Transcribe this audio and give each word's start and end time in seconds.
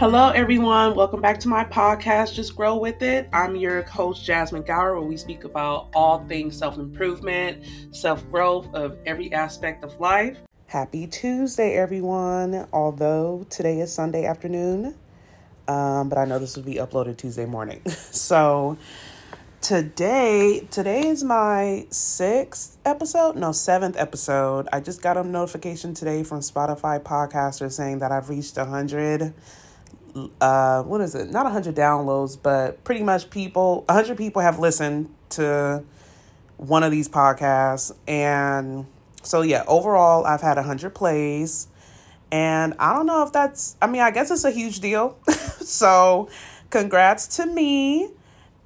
Hello, 0.00 0.30
everyone. 0.30 0.94
Welcome 0.94 1.20
back 1.20 1.38
to 1.40 1.48
my 1.48 1.62
podcast, 1.62 2.32
Just 2.32 2.56
Grow 2.56 2.78
With 2.78 3.02
It. 3.02 3.28
I'm 3.34 3.54
your 3.54 3.82
host, 3.82 4.24
Jasmine 4.24 4.62
Gower, 4.62 4.98
where 4.98 5.06
we 5.06 5.18
speak 5.18 5.44
about 5.44 5.88
all 5.92 6.24
things 6.26 6.56
self 6.56 6.78
improvement, 6.78 7.66
self 7.90 8.26
growth 8.30 8.66
of 8.72 8.96
every 9.04 9.30
aspect 9.34 9.84
of 9.84 10.00
life. 10.00 10.38
Happy 10.68 11.06
Tuesday, 11.06 11.76
everyone. 11.76 12.66
Although 12.72 13.44
today 13.50 13.80
is 13.80 13.92
Sunday 13.92 14.24
afternoon, 14.24 14.94
um, 15.68 16.08
but 16.08 16.16
I 16.16 16.24
know 16.24 16.38
this 16.38 16.56
will 16.56 16.64
be 16.64 16.76
uploaded 16.76 17.18
Tuesday 17.18 17.44
morning. 17.44 17.82
so, 17.86 18.78
today 19.60 20.66
today 20.70 21.08
is 21.08 21.22
my 21.22 21.86
sixth 21.90 22.78
episode 22.86 23.36
no 23.36 23.52
seventh 23.52 23.94
episode 23.98 24.66
i 24.72 24.80
just 24.80 25.02
got 25.02 25.18
a 25.18 25.22
notification 25.22 25.92
today 25.92 26.22
from 26.22 26.40
spotify 26.40 26.98
podcaster 26.98 27.70
saying 27.70 27.98
that 27.98 28.10
i've 28.10 28.30
reached 28.30 28.56
a 28.56 28.62
100 28.62 29.34
uh 30.40 30.82
what 30.82 31.00
is 31.00 31.14
it? 31.14 31.30
Not 31.30 31.44
100 31.44 31.74
downloads 31.74 32.38
but 32.40 32.82
pretty 32.84 33.02
much 33.02 33.30
people 33.30 33.84
100 33.86 34.16
people 34.16 34.42
have 34.42 34.58
listened 34.58 35.14
to 35.30 35.82
one 36.56 36.82
of 36.82 36.90
these 36.90 37.08
podcasts. 37.08 37.92
And 38.06 38.86
so 39.22 39.42
yeah 39.42 39.64
overall 39.66 40.24
i've 40.24 40.40
had 40.40 40.56
100 40.56 40.94
plays. 40.94 41.68
And 42.32 42.74
i 42.78 42.92
don't 42.92 43.06
know 43.06 43.22
if 43.22 43.32
that's 43.32 43.76
i 43.82 43.86
mean 43.86 44.02
i 44.02 44.10
guess 44.10 44.30
it's 44.30 44.44
a 44.44 44.50
huge 44.50 44.80
deal. 44.80 45.18
So 45.60 46.28
congrats 46.70 47.36
to 47.36 47.46
me. 47.46 48.10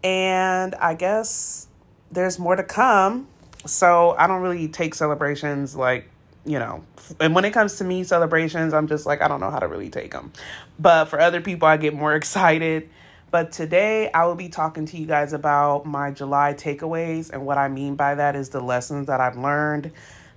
And 0.02 0.74
i 0.76 0.94
guess 0.94 1.66
there's 2.10 2.38
more 2.38 2.56
to 2.56 2.62
come. 2.64 3.28
So 3.66 4.14
i 4.18 4.26
don't 4.26 4.42
really 4.42 4.68
take 4.68 4.94
celebrations 4.94 5.76
like 5.76 6.08
you 6.44 6.58
know, 6.58 6.84
and 7.20 7.34
when 7.34 7.44
it 7.44 7.52
comes 7.52 7.76
to 7.76 7.84
me 7.84 8.04
celebrations, 8.04 8.74
I'm 8.74 8.86
just 8.86 9.06
like, 9.06 9.22
I 9.22 9.28
don't 9.28 9.40
know 9.40 9.50
how 9.50 9.58
to 9.58 9.68
really 9.68 9.90
take 9.90 10.12
them. 10.12 10.32
But 10.78 11.06
for 11.06 11.20
other 11.20 11.40
people, 11.40 11.66
I 11.68 11.76
get 11.76 11.94
more 11.94 12.14
excited. 12.16 12.88
But 13.30 13.50
today, 13.50 14.12
I 14.12 14.26
will 14.26 14.36
be 14.36 14.48
talking 14.48 14.86
to 14.86 14.96
you 14.96 15.06
guys 15.06 15.32
about 15.32 15.86
my 15.86 16.12
July 16.12 16.54
takeaways. 16.54 17.30
And 17.30 17.44
what 17.44 17.58
I 17.58 17.68
mean 17.68 17.96
by 17.96 18.14
that 18.14 18.36
is 18.36 18.50
the 18.50 18.60
lessons 18.60 19.08
that 19.08 19.20
I've 19.20 19.36
learned. 19.36 19.90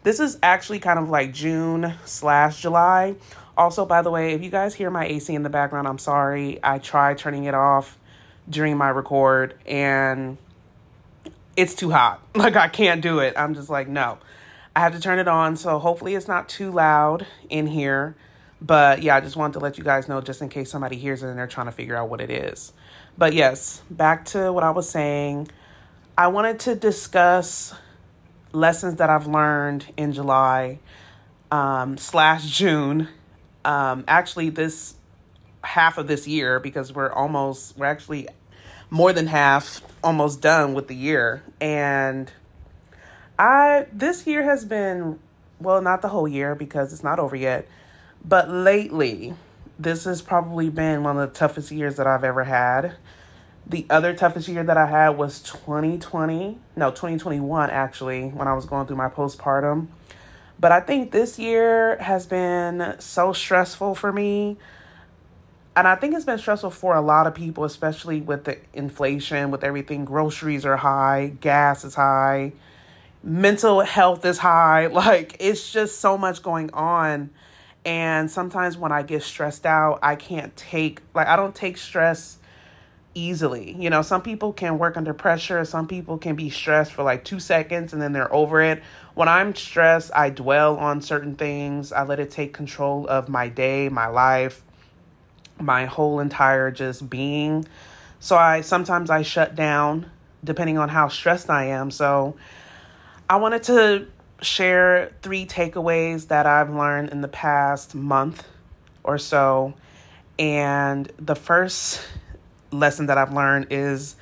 This 0.04 0.20
is 0.20 0.40
actually 0.42 0.80
kind 0.80 0.98
of 0.98 1.09
like 1.09 1.34
June 1.34 1.94
slash 2.06 2.62
July. 2.62 3.16
Also, 3.58 3.86
by 3.86 4.02
the 4.02 4.09
way, 4.09 4.34
if 4.34 4.44
you 4.44 4.50
guys 4.50 4.74
hear 4.74 4.90
my 4.90 5.06
AC 5.06 5.34
in 5.34 5.44
the 5.44 5.50
background, 5.50 5.88
I'm 5.88 5.98
sorry. 5.98 6.59
I 6.64 6.80
tried 6.80 7.18
turning 7.18 7.44
it 7.44 7.53
off 7.53 7.98
during 8.50 8.78
my 8.78 8.90
record 8.90 9.56
and 9.66 10.38
it's 11.56 11.76
too 11.76 11.92
hot. 11.92 12.22
Like, 12.36 12.56
I 12.56 12.68
can't 12.68 13.02
do 13.02 13.20
it. 13.20 13.34
I'm 13.36 13.56
just 13.56 13.70
like, 13.70 13.88
no. 13.88 14.20
I 14.78 14.81
have 14.81 14.94
to 14.94 15.00
turn 15.00 15.17
it 15.17 15.28
on, 15.28 15.58
so 15.58 15.80
hopefully 15.80 16.14
it's 16.14 16.28
not 16.28 16.47
too 16.47 16.72
loud 16.72 17.25
in 17.50 17.66
here. 17.66 18.16
But 18.61 19.02
yeah, 19.02 19.16
I 19.16 19.22
just 19.22 19.36
wanted 19.36 19.53
to 19.53 19.59
let 19.59 19.80
you 19.80 19.84
guys 19.84 20.08
know 20.08 20.22
just 20.22 20.39
in 20.39 20.50
case 20.50 20.69
somebody 20.69 20.97
hears 20.97 21.23
it 21.23 21.30
and 21.30 21.39
they're 21.39 21.47
trying 21.47 21.66
to 21.66 21.72
figure 21.72 21.95
out 21.95 22.09
what 22.09 22.22
it 22.22 22.30
is. 22.30 22.73
But 23.17 23.34
yes, 23.34 23.81
back 23.89 24.25
to 24.25 24.53
what 24.53 24.64
I 24.64 24.69
was 24.69 24.88
saying. 24.88 25.47
I 26.16 26.28
wanted 26.28 26.59
to 26.59 26.75
discuss 26.75 27.73
lessons 28.52 28.97
that 28.97 29.09
I've 29.09 29.25
learned 29.25 29.88
in 29.97 30.14
July 30.14 30.78
um, 31.50 31.97
slash 31.97 32.45
June. 32.45 33.08
Um, 33.66 34.03
actually, 34.08 34.52
this 34.52 34.94
half 35.64 35.97
of 35.97 36.08
this 36.08 36.28
year 36.28 36.59
because 36.59 36.94
we're 36.94 37.12
almost, 37.12 37.75
we're 37.80 37.88
actually 37.88 38.28
more 38.91 39.12
than 39.12 39.25
half 39.25 39.81
almost 40.03 40.39
done 40.39 40.75
with 40.75 40.88
the 40.88 40.95
year. 40.95 41.41
And 41.59 42.31
I 43.40 43.88
this 43.92 44.26
year 44.26 44.44
has 44.44 44.66
been 44.66 45.20
well, 45.60 45.82
not 45.82 46.02
the 46.02 46.10
whole 46.10 46.28
year 46.28 46.56
because 46.56 46.94
it's 46.94 47.04
not 47.04 47.20
over 47.20 47.36
yet, 47.36 47.68
but 48.24 48.50
lately 48.50 49.34
this 49.80 50.06
has 50.06 50.22
probably 50.22 50.70
been 50.70 51.04
one 51.04 51.18
of 51.18 51.32
the 51.32 51.38
toughest 51.38 51.72
years 51.72 51.96
that 51.98 52.08
I've 52.08 52.24
ever 52.24 52.44
had. 52.44 52.96
The 53.66 53.86
other 53.90 54.14
toughest 54.14 54.48
year 54.48 54.64
that 54.64 54.78
I 54.78 54.86
had 54.86 55.10
was 55.10 55.42
2020. 55.42 56.58
No, 56.76 56.90
2021 56.90 57.70
actually, 57.70 58.30
when 58.30 58.47
I 58.47 58.53
was 58.53 58.66
going 58.66 58.88
through 58.88 58.96
my 58.96 59.09
postpartum. 59.09 59.88
But 60.59 60.72
I 60.72 60.80
think 60.80 61.12
this 61.12 61.38
year 61.38 61.97
has 61.97 62.26
been 62.26 62.96
so 63.00 63.34
stressful 63.34 63.96
for 63.96 64.12
me. 64.12 64.58
And 65.76 65.88
I 65.88 65.96
think 65.96 66.16
it's 66.16 66.26
been 66.26 66.40
stressful 66.40 66.72
for 66.72 66.96
a 66.96 67.02
lot 67.02 67.28
of 67.28 67.36
people, 67.36 67.64
especially 67.64 68.22
with 68.22 68.46
the 68.46 68.58
inflation, 68.74 69.52
with 69.52 69.64
everything. 69.64 70.06
Groceries 70.06 70.66
are 70.66 70.78
high, 70.78 71.34
gas 71.40 71.86
is 71.86 71.94
high, 71.94 72.53
mental 73.28 73.82
health 73.82 74.26
is 74.26 74.40
high. 74.40 74.88
Like 74.98 75.36
it's 75.40 75.72
just 75.72 76.00
so 76.00 76.18
much 76.18 76.42
going 76.42 76.72
on. 76.74 77.30
And 77.86 78.32
sometimes 78.32 78.78
when 78.78 78.92
I 78.92 79.04
get 79.04 79.22
stressed 79.24 79.66
out, 79.66 80.00
I 80.02 80.16
can't 80.16 80.56
take, 80.58 81.02
like, 81.14 81.28
I 81.28 81.36
don't 81.36 81.56
take 81.56 81.78
stress 81.78 82.40
easily. 83.14 83.74
You 83.80 83.90
know, 83.90 84.02
some 84.02 84.22
people 84.22 84.52
can 84.52 84.78
work 84.78 84.98
under 84.98 85.14
pressure, 85.14 85.64
some 85.64 85.88
people 85.88 86.18
can 86.18 86.36
be 86.36 86.50
stressed 86.50 86.92
for 86.92 87.04
like 87.04 87.24
two 87.24 87.40
seconds 87.40 87.94
and 87.94 88.02
then 88.02 88.12
they're 88.12 88.34
over 88.34 88.62
it. 88.62 88.84
When 89.14 89.30
I'm 89.30 89.56
stressed, 89.56 90.12
I 90.16 90.30
dwell 90.32 90.78
on 90.78 91.02
certain 91.02 91.36
things, 91.36 91.92
I 91.92 92.04
let 92.04 92.20
it 92.20 92.32
take 92.32 92.54
control 92.54 93.08
of 93.08 93.30
my 93.30 93.48
day, 93.48 93.88
my 93.88 94.08
life, 94.08 94.64
my 95.59 95.86
whole 95.86 96.20
entire 96.20 96.72
just 96.72 97.09
being. 97.09 97.66
So 98.20 98.36
I 98.36 98.62
sometimes 98.62 99.09
I 99.09 99.22
shut 99.22 99.56
down 99.56 100.12
depending 100.44 100.78
on 100.78 100.90
how 100.90 101.08
stressed 101.08 101.50
I 101.50 101.66
am. 101.66 101.90
So 101.92 102.36
I 103.30 103.36
wanted 103.38 103.64
to 103.64 104.08
share 104.42 105.12
three 105.22 105.46
takeaways 105.46 106.28
that 106.28 106.46
I've 106.46 106.70
learned 106.70 107.10
in 107.10 107.22
the 107.22 107.28
past 107.28 107.94
month 107.94 108.48
or 109.04 109.18
so. 109.18 109.74
And 110.40 111.12
the 111.18 111.36
first 111.36 112.02
lesson 112.72 113.08
that 113.08 113.18
I've 113.18 113.34
learned 113.34 113.68
is 113.72 114.16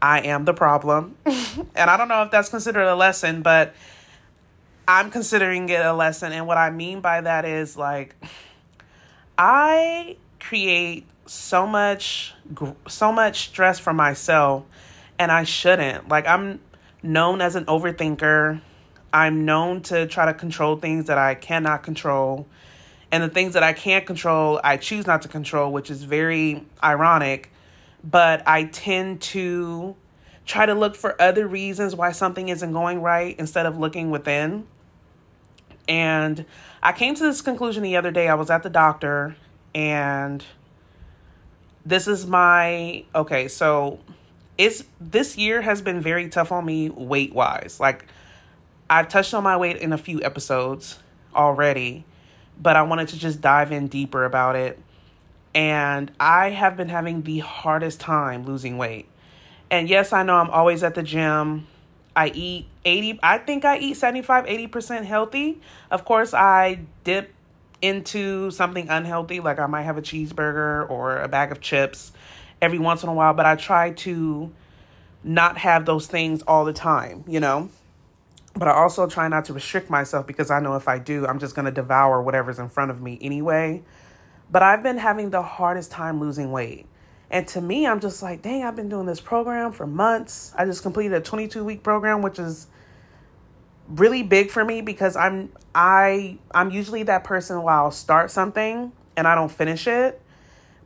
I 0.00 0.20
am 0.20 0.44
the 0.44 0.54
problem. 0.54 1.16
and 1.26 1.90
I 1.90 1.96
don't 1.96 2.08
know 2.08 2.22
if 2.22 2.30
that's 2.30 2.48
considered 2.48 2.86
a 2.86 2.94
lesson, 2.94 3.42
but 3.42 3.74
I'm 4.88 5.10
considering 5.10 5.68
it 5.68 5.84
a 5.84 5.92
lesson. 5.92 6.32
And 6.32 6.46
what 6.46 6.58
I 6.58 6.70
mean 6.70 7.00
by 7.00 7.20
that 7.20 7.44
is 7.44 7.76
like, 7.76 8.14
I 9.36 10.16
create 10.40 11.06
so 11.26 11.66
much 11.66 12.34
so 12.86 13.12
much 13.12 13.48
stress 13.48 13.80
for 13.80 13.92
myself 13.92 14.64
and 15.18 15.32
I 15.32 15.44
shouldn't. 15.44 16.08
Like 16.08 16.26
I'm 16.26 16.60
known 17.06 17.40
as 17.40 17.54
an 17.56 17.64
overthinker. 17.66 18.60
I'm 19.12 19.44
known 19.44 19.82
to 19.82 20.06
try 20.06 20.26
to 20.26 20.34
control 20.34 20.76
things 20.76 21.06
that 21.06 21.18
I 21.18 21.34
cannot 21.34 21.82
control. 21.82 22.46
And 23.10 23.22
the 23.22 23.28
things 23.28 23.54
that 23.54 23.62
I 23.62 23.72
can't 23.72 24.04
control, 24.04 24.60
I 24.62 24.76
choose 24.76 25.06
not 25.06 25.22
to 25.22 25.28
control, 25.28 25.72
which 25.72 25.90
is 25.90 26.02
very 26.02 26.64
ironic. 26.82 27.50
But 28.02 28.46
I 28.46 28.64
tend 28.64 29.22
to 29.22 29.96
try 30.44 30.66
to 30.66 30.74
look 30.74 30.94
for 30.94 31.20
other 31.20 31.46
reasons 31.46 31.94
why 31.94 32.12
something 32.12 32.48
isn't 32.48 32.72
going 32.72 33.02
right 33.02 33.36
instead 33.38 33.66
of 33.66 33.78
looking 33.78 34.10
within. 34.10 34.66
And 35.88 36.44
I 36.82 36.92
came 36.92 37.14
to 37.14 37.22
this 37.22 37.40
conclusion 37.40 37.82
the 37.82 37.96
other 37.96 38.10
day. 38.10 38.28
I 38.28 38.34
was 38.34 38.50
at 38.50 38.62
the 38.62 38.70
doctor, 38.70 39.36
and 39.74 40.44
this 41.84 42.08
is 42.08 42.26
my 42.26 43.04
okay, 43.14 43.48
so 43.48 44.00
it's 44.58 44.84
this 45.00 45.36
year 45.36 45.60
has 45.60 45.82
been 45.82 46.00
very 46.00 46.28
tough 46.28 46.52
on 46.52 46.64
me 46.64 46.90
weight 46.90 47.34
wise. 47.34 47.78
Like 47.80 48.06
I've 48.88 49.08
touched 49.08 49.34
on 49.34 49.42
my 49.42 49.56
weight 49.56 49.76
in 49.78 49.92
a 49.92 49.98
few 49.98 50.22
episodes 50.22 50.98
already, 51.34 52.04
but 52.60 52.76
I 52.76 52.82
wanted 52.82 53.08
to 53.08 53.18
just 53.18 53.40
dive 53.40 53.72
in 53.72 53.88
deeper 53.88 54.24
about 54.24 54.56
it. 54.56 54.78
And 55.54 56.10
I 56.20 56.50
have 56.50 56.76
been 56.76 56.88
having 56.88 57.22
the 57.22 57.38
hardest 57.38 58.00
time 58.00 58.44
losing 58.44 58.78
weight. 58.78 59.06
And 59.70 59.88
yes, 59.88 60.12
I 60.12 60.22
know 60.22 60.36
I'm 60.36 60.50
always 60.50 60.82
at 60.82 60.94
the 60.94 61.02
gym. 61.02 61.66
I 62.14 62.28
eat 62.28 62.66
80 62.84 63.20
I 63.22 63.38
think 63.38 63.64
I 63.64 63.78
eat 63.78 63.96
75 63.96 64.46
80% 64.46 65.04
healthy. 65.04 65.60
Of 65.90 66.04
course, 66.04 66.32
I 66.32 66.80
dip 67.04 67.32
into 67.82 68.50
something 68.50 68.88
unhealthy 68.88 69.40
like 69.40 69.58
I 69.58 69.66
might 69.66 69.82
have 69.82 69.98
a 69.98 70.02
cheeseburger 70.02 70.88
or 70.88 71.18
a 71.18 71.28
bag 71.28 71.52
of 71.52 71.60
chips 71.60 72.12
every 72.60 72.78
once 72.78 73.02
in 73.02 73.08
a 73.08 73.14
while, 73.14 73.34
but 73.34 73.46
I 73.46 73.56
try 73.56 73.90
to 73.90 74.52
not 75.22 75.58
have 75.58 75.86
those 75.86 76.06
things 76.06 76.42
all 76.42 76.64
the 76.64 76.72
time, 76.72 77.24
you 77.26 77.40
know? 77.40 77.68
But 78.54 78.68
I 78.68 78.72
also 78.72 79.06
try 79.06 79.28
not 79.28 79.44
to 79.46 79.52
restrict 79.52 79.90
myself 79.90 80.26
because 80.26 80.50
I 80.50 80.60
know 80.60 80.76
if 80.76 80.88
I 80.88 80.98
do, 80.98 81.26
I'm 81.26 81.38
just 81.38 81.54
going 81.54 81.66
to 81.66 81.70
devour 81.70 82.22
whatever's 82.22 82.58
in 82.58 82.68
front 82.68 82.90
of 82.90 83.02
me 83.02 83.18
anyway. 83.20 83.82
But 84.50 84.62
I've 84.62 84.82
been 84.82 84.98
having 84.98 85.30
the 85.30 85.42
hardest 85.42 85.90
time 85.90 86.20
losing 86.20 86.52
weight. 86.52 86.86
And 87.30 87.46
to 87.48 87.60
me, 87.60 87.86
I'm 87.86 88.00
just 88.00 88.22
like, 88.22 88.42
dang, 88.42 88.62
I've 88.62 88.76
been 88.76 88.88
doing 88.88 89.06
this 89.06 89.20
program 89.20 89.72
for 89.72 89.86
months. 89.86 90.52
I 90.56 90.64
just 90.64 90.82
completed 90.82 91.12
a 91.14 91.20
22 91.20 91.64
week 91.64 91.82
program, 91.82 92.22
which 92.22 92.38
is 92.38 92.68
really 93.88 94.22
big 94.22 94.50
for 94.50 94.64
me 94.64 94.80
because 94.80 95.16
I'm 95.16 95.52
I 95.74 96.38
I'm 96.52 96.70
usually 96.70 97.04
that 97.04 97.24
person 97.24 97.62
where 97.62 97.74
I'll 97.74 97.90
start 97.90 98.30
something 98.30 98.92
and 99.16 99.28
I 99.28 99.34
don't 99.34 99.50
finish 99.50 99.86
it. 99.86 100.20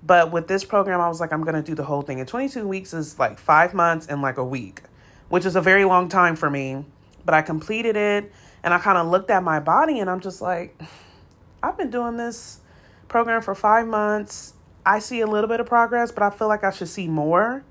But 0.03 0.33
with 0.33 0.49
this 0.49 0.65
program, 0.65 1.01
I 1.01 1.09
was 1.09 1.21
like, 1.21 1.33
I'm 1.33 1.43
going 1.43 1.55
to 1.55 1.63
do 1.63 1.75
the 1.75 1.85
whole 1.85 2.03
thing. 2.03 2.21
And 2.21 2.29
22 2.29 2.67
weeks 2.67 2.95
is 2.95 3.19
like 3.19 3.39
five 3.39 3.75
months 3.75 4.07
and 4.07 4.23
like 4.23 4.39
a 4.39 4.45
week, 4.45 4.83
which 5.29 5.45
is 5.45 5.57
a 5.57 5.61
very 5.61 5.85
long 5.85 6.09
time 6.09 6.37
for 6.37 6.49
me. 6.49 6.85
But 7.25 7.35
I 7.35 7.43
completed 7.43 7.97
it 7.97 8.33
and 8.63 8.73
I 8.73 8.79
kind 8.79 8.99
of 8.99 9.09
looked 9.09 9.31
at 9.31 9.43
my 9.43 9.61
body 9.61 10.01
and 10.01 10.09
I'm 10.09 10.21
just 10.21 10.41
like, 10.41 10.81
I've 11.63 11.77
been 11.77 11.91
doing 11.91 12.17
this 12.17 12.61
program 13.09 13.43
for 13.43 13.55
five 13.55 13.87
months. 13.87 14.55
I 14.87 14.99
see 15.01 15.21
a 15.21 15.27
little 15.27 15.49
bit 15.49 15.61
of 15.61 15.67
progress, 15.67 16.11
but 16.11 16.23
I 16.23 16.31
feel 16.31 16.49
like 16.49 16.65
I 16.65 16.71
should 16.71 16.89
see 16.89 17.07
more. 17.07 17.63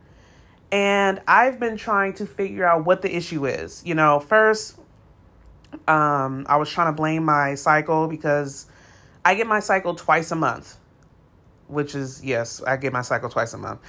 And 0.71 1.19
I've 1.27 1.59
been 1.59 1.77
trying 1.77 2.13
to 2.15 2.27
figure 2.27 2.63
out 2.63 2.85
what 2.85 3.01
the 3.01 3.15
issue 3.15 3.47
is. 3.47 3.81
You 3.83 3.95
know, 3.95 4.19
first, 4.19 4.77
um, 5.87 6.45
I 6.47 6.57
was 6.57 6.69
trying 6.69 6.93
to 6.93 6.95
blame 6.95 7.25
my 7.25 7.55
cycle 7.55 8.07
because 8.07 8.67
I 9.25 9.35
get 9.35 9.47
my 9.47 9.59
cycle 9.59 9.95
twice 9.95 10.31
a 10.31 10.35
month, 10.35 10.77
which 11.69 11.95
is, 11.95 12.23
yes, 12.23 12.61
I 12.63 12.77
get 12.77 12.93
my 12.93 13.01
cycle 13.01 13.29
twice 13.29 13.53
a 13.53 13.57
month. 13.57 13.79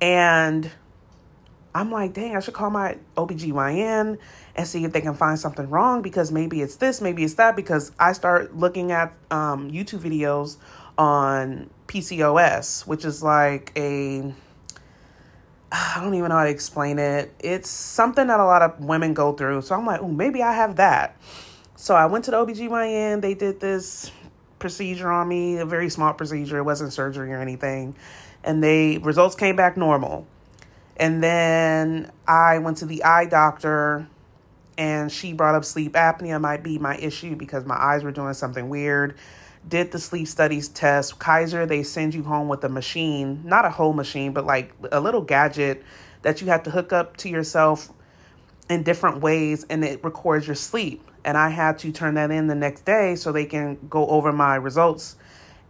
And 0.00 0.70
I'm 1.74 1.90
like, 1.90 2.12
dang, 2.12 2.36
I 2.36 2.40
should 2.40 2.54
call 2.54 2.70
my 2.70 2.98
OBGYN 3.16 4.18
and 4.54 4.66
see 4.66 4.84
if 4.84 4.92
they 4.92 5.00
can 5.00 5.14
find 5.14 5.38
something 5.38 5.68
wrong 5.68 6.02
because 6.02 6.30
maybe 6.30 6.60
it's 6.62 6.76
this, 6.76 7.00
maybe 7.00 7.24
it's 7.24 7.34
that. 7.34 7.56
Because 7.56 7.92
I 7.98 8.12
start 8.12 8.56
looking 8.56 8.92
at 8.92 9.12
um, 9.30 9.70
YouTube 9.70 10.00
videos 10.00 10.56
on 10.96 11.70
PCOS, 11.88 12.86
which 12.86 13.04
is 13.04 13.22
like 13.22 13.72
a 13.76 14.32
I 15.72 16.00
don't 16.00 16.14
even 16.14 16.28
know 16.28 16.36
how 16.36 16.44
to 16.44 16.50
explain 16.50 17.00
it. 17.00 17.34
It's 17.40 17.68
something 17.68 18.28
that 18.28 18.38
a 18.38 18.44
lot 18.44 18.62
of 18.62 18.78
women 18.84 19.12
go 19.12 19.32
through. 19.32 19.62
So 19.62 19.74
I'm 19.74 19.84
like, 19.84 20.00
oh, 20.00 20.08
maybe 20.08 20.40
I 20.40 20.52
have 20.52 20.76
that. 20.76 21.16
So 21.74 21.96
I 21.96 22.06
went 22.06 22.24
to 22.26 22.30
the 22.30 22.36
OBGYN. 22.36 23.20
They 23.20 23.34
did 23.34 23.58
this 23.58 24.12
procedure 24.64 25.12
on 25.12 25.28
me, 25.28 25.58
a 25.58 25.66
very 25.66 25.90
small 25.90 26.14
procedure. 26.14 26.56
It 26.56 26.62
wasn't 26.62 26.90
surgery 26.90 27.30
or 27.34 27.38
anything. 27.38 27.94
And 28.42 28.64
they 28.64 28.96
results 28.96 29.34
came 29.34 29.56
back 29.56 29.76
normal. 29.76 30.26
And 30.96 31.22
then 31.22 32.10
I 32.26 32.60
went 32.60 32.78
to 32.78 32.86
the 32.86 33.04
eye 33.04 33.26
doctor 33.26 34.08
and 34.78 35.12
she 35.12 35.34
brought 35.34 35.54
up 35.54 35.66
sleep 35.66 35.92
apnea 35.92 36.40
might 36.40 36.62
be 36.62 36.78
my 36.78 36.96
issue 36.96 37.36
because 37.36 37.66
my 37.66 37.74
eyes 37.74 38.02
were 38.02 38.10
doing 38.10 38.32
something 38.32 38.70
weird 38.70 39.16
did 39.68 39.92
the 39.92 39.98
sleep 39.98 40.28
studies 40.28 40.68
test. 40.68 41.18
Kaiser, 41.18 41.66
they 41.66 41.82
send 41.82 42.14
you 42.14 42.22
home 42.22 42.48
with 42.48 42.64
a 42.64 42.68
machine, 42.68 43.42
not 43.44 43.66
a 43.66 43.70
whole 43.70 43.92
machine, 43.92 44.32
but 44.32 44.46
like 44.46 44.72
a 44.92 45.00
little 45.00 45.22
gadget 45.22 45.82
that 46.22 46.40
you 46.40 46.46
have 46.46 46.62
to 46.62 46.70
hook 46.70 46.92
up 46.92 47.18
to 47.18 47.28
yourself 47.28 47.90
in 48.70 48.82
different 48.82 49.20
ways 49.20 49.64
and 49.68 49.84
it 49.84 50.02
records 50.02 50.46
your 50.46 50.56
sleep. 50.56 51.10
And 51.24 51.38
I 51.38 51.48
had 51.48 51.78
to 51.80 51.92
turn 51.92 52.14
that 52.14 52.30
in 52.30 52.46
the 52.46 52.54
next 52.54 52.84
day 52.84 53.16
so 53.16 53.32
they 53.32 53.46
can 53.46 53.78
go 53.88 54.06
over 54.06 54.32
my 54.32 54.56
results 54.56 55.16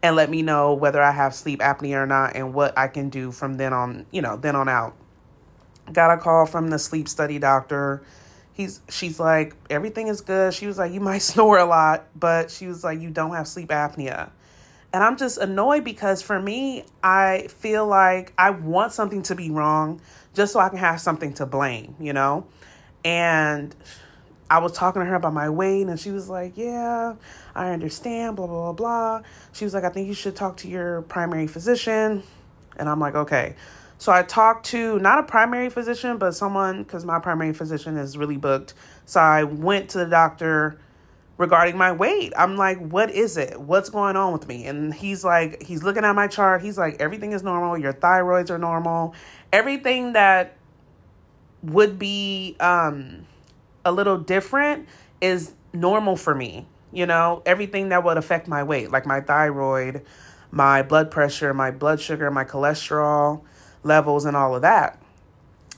and 0.03 0.17
let 0.17 0.29
me 0.29 0.43
know 0.43 0.75
whether 0.75 1.03
I 1.03 1.12
have 1.12 1.35
sleep 1.35 1.61
apnea 1.61 1.97
or 1.97 2.06
not 2.06 2.37
and 2.37 2.53
what 2.53 2.77
I 2.77 2.89
can 2.89 3.09
do 3.09 3.33
from 3.33 3.55
then 3.55 3.73
on, 3.73 4.06
you 4.11 4.21
know, 4.21 4.37
then 4.37 4.56
on 4.56 4.69
out. 4.69 4.95
Got 5.93 6.11
a 6.11 6.21
call 6.21 6.47
from 6.47 6.69
the 6.69 6.79
sleep 6.79 7.09
study 7.09 7.39
doctor. 7.39 8.03
He's 8.53 8.81
she's 8.89 9.19
like 9.19 9.55
everything 9.71 10.09
is 10.09 10.21
good. 10.21 10.53
She 10.55 10.67
was 10.67 10.77
like 10.79 10.93
you 10.93 11.01
might 11.01 11.19
snore 11.23 11.59
a 11.59 11.65
lot 11.65 12.06
but 12.15 12.51
she 12.51 12.67
was 12.67 12.85
like 12.85 13.01
you 13.01 13.11
don't 13.11 13.35
have 13.35 13.49
sleep 13.49 13.69
apnea. 13.69 14.31
And 14.93 15.03
i'm 15.03 15.17
just 15.17 15.39
annoyed 15.39 15.83
because 15.83 16.23
for 16.23 16.41
me 16.41 16.85
i 17.03 17.49
feel 17.49 17.85
like 17.85 18.33
i 18.39 18.51
want 18.51 18.93
something 18.93 19.23
to 19.25 19.35
be 19.35 19.51
wrong 19.51 20.01
just 20.35 20.53
so 20.53 20.61
i 20.61 20.69
can 20.69 20.79
have 20.79 21.01
something 21.01 21.35
to 21.35 21.47
blame 21.47 21.97
you 21.99 22.12
know? 22.12 22.47
And 23.05 23.75
i 24.50 24.58
was 24.58 24.73
talking 24.73 25.00
to 25.00 25.06
her 25.06 25.14
about 25.14 25.32
my 25.32 25.49
weight 25.49 25.87
and 25.87 25.99
she 25.99 26.11
was 26.11 26.29
like 26.29 26.56
yeah 26.56 27.14
i 27.55 27.70
understand 27.70 28.37
blah 28.37 28.46
blah 28.46 28.73
blah 28.73 29.19
blah 29.19 29.29
she 29.52 29.64
was 29.64 29.75
like 29.75 29.85
i 29.85 29.88
think 29.88 30.06
you 30.06 30.14
should 30.14 30.37
talk 30.37 30.56
to 30.56 30.69
your 30.69 31.02
primary 31.02 31.46
physician 31.46 32.23
and 32.76 32.88
i'm 32.88 33.00
like 33.00 33.14
okay 33.14 33.55
so 33.96 34.12
I 34.12 34.23
talked 34.23 34.67
to 34.67 34.99
not 34.99 35.19
a 35.19 35.23
primary 35.23 35.70
physician, 35.70 36.19
but 36.19 36.32
someone 36.32 36.82
because 36.82 37.05
my 37.05 37.19
primary 37.19 37.52
physician 37.52 37.96
is 37.96 38.19
really 38.19 38.37
booked. 38.37 38.75
So 39.06 39.20
I 39.20 39.44
went 39.44 39.91
to 39.91 39.99
the 39.99 40.06
doctor 40.06 40.79
regarding 41.38 41.76
my 41.76 41.93
weight. 41.93 42.32
I'm 42.37 42.56
like, 42.56 42.79
what 42.79 43.11
is 43.11 43.37
it? 43.37 43.61
What's 43.61 43.91
going 43.91 44.17
on 44.17 44.32
with 44.32 44.46
me? 44.46 44.67
And 44.67 44.93
he's 44.93 45.25
like, 45.25 45.62
he's 45.62 45.82
looking 45.82 46.05
at 46.05 46.14
my 46.14 46.26
chart. 46.26 46.62
He's 46.62 46.79
like, 46.79 47.00
everything 47.00 47.32
is 47.32 47.43
normal. 47.43 47.79
Your 47.79 47.93
thyroids 47.93 48.50
are 48.50 48.58
normal. 48.58 49.14
Everything 49.52 50.12
that 50.12 50.56
would 51.62 51.99
be 51.99 52.56
um, 52.61 53.26
a 53.85 53.93
little 53.93 54.19
different 54.19 54.89
is 55.21 55.53
normal 55.73 56.17
for 56.17 56.35
me. 56.35 56.67
You 56.93 57.07
know, 57.07 57.43
everything 57.45 57.89
that 57.89 58.05
would 58.05 58.17
affect 58.17 58.47
my 58.47 58.63
weight, 58.63 58.91
like 58.91 59.05
my 59.05 59.21
thyroid, 59.21 60.03
my 60.51 60.83
blood 60.83 61.11
pressure, 61.11 61.53
my 61.53 61.71
blood 61.71 62.01
sugar, 62.01 62.31
my 62.31 62.45
cholesterol 62.45 63.43
levels 63.83 64.25
and 64.25 64.37
all 64.37 64.55
of 64.55 64.63
that. 64.63 65.01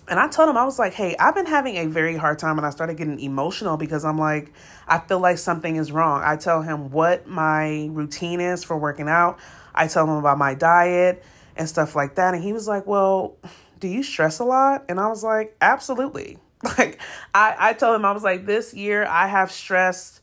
And 0.08 0.20
I 0.20 0.28
told 0.28 0.48
him, 0.48 0.56
I 0.56 0.64
was 0.64 0.78
like, 0.78 0.92
hey, 0.92 1.16
I've 1.18 1.34
been 1.34 1.46
having 1.46 1.76
a 1.76 1.86
very 1.86 2.16
hard 2.16 2.38
time. 2.38 2.58
And 2.58 2.66
I 2.66 2.70
started 2.70 2.96
getting 2.96 3.18
emotional 3.18 3.76
because 3.76 4.04
I'm 4.04 4.18
like, 4.18 4.52
I 4.86 5.00
feel 5.00 5.18
like 5.18 5.38
something 5.38 5.76
is 5.76 5.90
wrong. 5.90 6.22
I 6.24 6.36
tell 6.36 6.62
him 6.62 6.90
what 6.90 7.26
my 7.26 7.88
routine 7.90 8.40
is 8.40 8.62
for 8.62 8.76
working 8.76 9.08
out. 9.08 9.40
I 9.74 9.88
tell 9.88 10.04
him 10.04 10.16
about 10.16 10.38
my 10.38 10.54
diet 10.54 11.24
and 11.56 11.68
stuff 11.68 11.96
like 11.96 12.14
that. 12.16 12.34
And 12.34 12.44
he 12.44 12.52
was 12.52 12.68
like, 12.68 12.86
well, 12.86 13.36
do 13.80 13.88
you 13.88 14.02
stress 14.02 14.38
a 14.38 14.44
lot? 14.44 14.84
And 14.88 15.00
I 15.00 15.08
was 15.08 15.24
like, 15.24 15.56
absolutely. 15.60 16.38
Like, 16.78 16.98
I, 17.34 17.54
I 17.58 17.72
told 17.74 17.96
him, 17.96 18.04
I 18.04 18.12
was 18.12 18.22
like, 18.22 18.46
this 18.46 18.72
year 18.72 19.04
I 19.04 19.26
have 19.26 19.52
stressed 19.52 20.20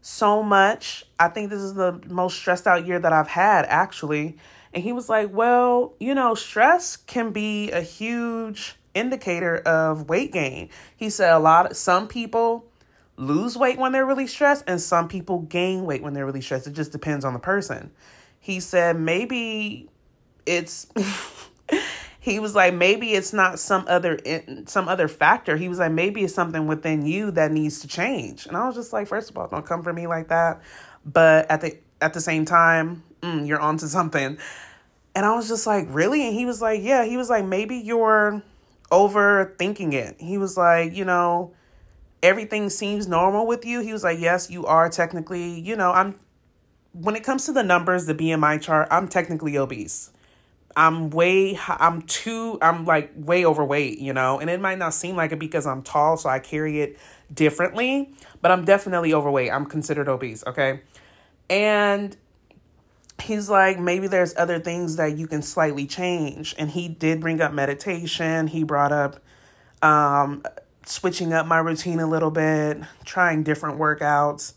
so 0.00 0.42
much. 0.42 1.04
I 1.18 1.28
think 1.28 1.50
this 1.50 1.60
is 1.60 1.74
the 1.74 2.00
most 2.08 2.36
stressed 2.36 2.66
out 2.66 2.86
year 2.86 2.98
that 2.98 3.12
I've 3.12 3.28
had, 3.28 3.64
actually. 3.66 4.36
And 4.72 4.82
he 4.82 4.92
was 4.92 5.08
like, 5.08 5.32
Well, 5.32 5.94
you 6.00 6.14
know, 6.14 6.34
stress 6.34 6.96
can 6.96 7.30
be 7.30 7.70
a 7.70 7.80
huge 7.80 8.76
indicator 8.94 9.58
of 9.58 10.08
weight 10.08 10.32
gain. 10.32 10.70
He 10.96 11.10
said 11.10 11.32
a 11.32 11.38
lot 11.38 11.70
of 11.70 11.76
some 11.76 12.08
people 12.08 12.66
lose 13.16 13.56
weight 13.56 13.78
when 13.78 13.92
they're 13.92 14.06
really 14.06 14.26
stressed, 14.26 14.64
and 14.66 14.80
some 14.80 15.08
people 15.08 15.40
gain 15.40 15.84
weight 15.84 16.02
when 16.02 16.14
they're 16.14 16.26
really 16.26 16.40
stressed. 16.40 16.66
It 16.66 16.72
just 16.72 16.92
depends 16.92 17.24
on 17.24 17.32
the 17.32 17.38
person. 17.38 17.90
He 18.40 18.60
said 18.60 18.98
maybe 18.98 19.88
it's 20.46 20.86
he 22.28 22.38
was 22.38 22.54
like 22.54 22.74
maybe 22.74 23.12
it's 23.12 23.32
not 23.32 23.58
some 23.58 23.84
other 23.88 24.18
some 24.66 24.88
other 24.88 25.08
factor 25.08 25.56
he 25.56 25.68
was 25.68 25.78
like 25.78 25.92
maybe 25.92 26.22
it's 26.22 26.34
something 26.34 26.66
within 26.66 27.04
you 27.04 27.30
that 27.30 27.50
needs 27.50 27.80
to 27.80 27.88
change 27.88 28.46
and 28.46 28.56
i 28.56 28.66
was 28.66 28.74
just 28.74 28.92
like 28.92 29.06
first 29.06 29.30
of 29.30 29.38
all 29.38 29.48
don't 29.48 29.66
come 29.66 29.82
for 29.82 29.92
me 29.92 30.06
like 30.06 30.28
that 30.28 30.60
but 31.04 31.50
at 31.50 31.60
the 31.60 31.76
at 32.00 32.12
the 32.14 32.20
same 32.20 32.44
time 32.44 33.02
mm, 33.22 33.46
you're 33.46 33.60
onto 33.60 33.86
something. 33.86 34.38
And 35.14 35.26
I 35.26 35.34
was 35.34 35.48
just 35.48 35.66
like, 35.66 35.86
really? 35.88 36.26
And 36.26 36.34
he 36.34 36.44
was 36.44 36.62
like, 36.62 36.82
yeah. 36.82 37.04
He 37.04 37.16
was 37.16 37.30
like, 37.30 37.44
maybe 37.44 37.76
you're 37.76 38.42
overthinking 38.90 39.92
it. 39.92 40.16
He 40.18 40.38
was 40.38 40.56
like, 40.56 40.94
you 40.94 41.04
know, 41.04 41.54
everything 42.22 42.70
seems 42.70 43.08
normal 43.08 43.46
with 43.46 43.64
you. 43.64 43.80
He 43.80 43.92
was 43.92 44.04
like, 44.04 44.18
yes, 44.18 44.50
you 44.50 44.66
are 44.66 44.88
technically, 44.88 45.60
you 45.60 45.76
know, 45.76 45.92
I'm, 45.92 46.18
when 46.92 47.16
it 47.16 47.24
comes 47.24 47.46
to 47.46 47.52
the 47.52 47.62
numbers, 47.62 48.06
the 48.06 48.14
BMI 48.14 48.60
chart, 48.60 48.88
I'm 48.90 49.08
technically 49.08 49.58
obese. 49.58 50.10
I'm 50.76 51.10
way, 51.10 51.58
I'm 51.66 52.02
too, 52.02 52.58
I'm 52.62 52.84
like 52.84 53.12
way 53.16 53.44
overweight, 53.44 53.98
you 53.98 54.12
know, 54.12 54.38
and 54.38 54.48
it 54.48 54.60
might 54.60 54.78
not 54.78 54.94
seem 54.94 55.16
like 55.16 55.32
it 55.32 55.38
because 55.38 55.66
I'm 55.66 55.82
tall, 55.82 56.16
so 56.16 56.28
I 56.28 56.38
carry 56.38 56.80
it 56.80 56.98
differently, 57.32 58.12
but 58.40 58.50
I'm 58.50 58.64
definitely 58.64 59.12
overweight. 59.12 59.50
I'm 59.50 59.66
considered 59.66 60.08
obese, 60.08 60.44
okay? 60.46 60.80
And 61.50 62.16
he's 63.20 63.50
like 63.50 63.78
maybe 63.78 64.06
there's 64.06 64.34
other 64.36 64.58
things 64.58 64.96
that 64.96 65.16
you 65.16 65.26
can 65.26 65.42
slightly 65.42 65.86
change 65.86 66.54
and 66.58 66.70
he 66.70 66.88
did 66.88 67.20
bring 67.20 67.40
up 67.40 67.52
meditation 67.52 68.46
he 68.46 68.62
brought 68.62 68.92
up 68.92 69.20
um 69.82 70.42
switching 70.86 71.32
up 71.32 71.46
my 71.46 71.58
routine 71.58 72.00
a 72.00 72.06
little 72.06 72.30
bit 72.30 72.78
trying 73.04 73.42
different 73.42 73.78
workouts 73.78 74.54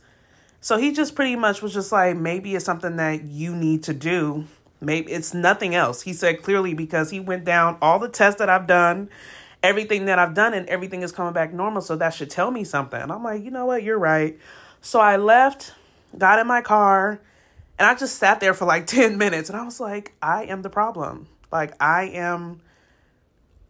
so 0.60 0.78
he 0.78 0.92
just 0.92 1.16
pretty 1.16 1.36
much 1.36 1.62
was 1.62 1.74
just 1.74 1.92
like 1.92 2.16
maybe 2.16 2.56
it's 2.56 2.64
something 2.64 2.98
that 2.98 3.24
you 3.24 3.56
need 3.56 3.84
to 3.84 3.94
do 3.94 4.46
maybe 4.82 5.12
it's 5.12 5.34
nothing 5.34 5.74
else 5.74 6.02
he 6.02 6.14
said 6.14 6.42
clearly 6.42 6.74
because 6.74 7.12
he 7.12 7.20
went 7.20 7.46
down 7.46 7.78
all 7.82 8.00
the 8.00 8.10
tests 8.10 8.40
that 8.40 8.50
i've 8.50 8.68
done 8.68 9.10
everything 9.64 10.06
that 10.06 10.20
i've 10.20 10.34
done 10.34 10.54
and 10.54 10.68
everything 10.68 11.02
is 11.04 11.12
coming 11.12 11.34
back 11.34 11.54
normal 11.54 11.82
so 11.82 11.96
that 11.96 12.14
should 12.14 12.30
tell 12.30 12.52
me 12.52 12.64
something 12.64 13.02
and 13.02 13.12
i'm 13.12 13.24
like 13.24 13.44
you 13.44 13.52
know 13.52 13.66
what 13.66 13.84
you're 13.84 14.00
right 14.00 14.38
so 14.82 15.00
i 15.00 15.16
left 15.16 15.74
got 16.18 16.40
in 16.40 16.48
my 16.48 16.62
car 16.62 17.22
and 17.82 17.90
I 17.90 17.96
just 17.96 18.20
sat 18.20 18.40
there 18.40 18.54
for 18.54 18.66
like 18.66 18.86
10 18.86 19.18
minutes 19.18 19.50
and 19.50 19.58
I 19.58 19.64
was 19.64 19.80
like, 19.80 20.14
I 20.22 20.44
am 20.44 20.62
the 20.62 20.70
problem. 20.70 21.28
Like, 21.52 21.74
I 21.82 22.04
am 22.14 22.62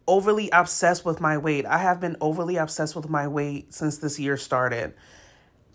overly 0.06 0.50
obsessed 0.50 1.06
with 1.06 1.22
my 1.22 1.38
weight. 1.38 1.66
I 1.66 1.78
have 1.78 2.02
been 2.02 2.18
overly 2.20 2.58
obsessed 2.58 2.94
with 2.94 3.10
my 3.10 3.30
weight 3.30 3.74
since 3.74 4.00
this 4.00 4.20
year 4.20 4.36
started. 4.36 4.94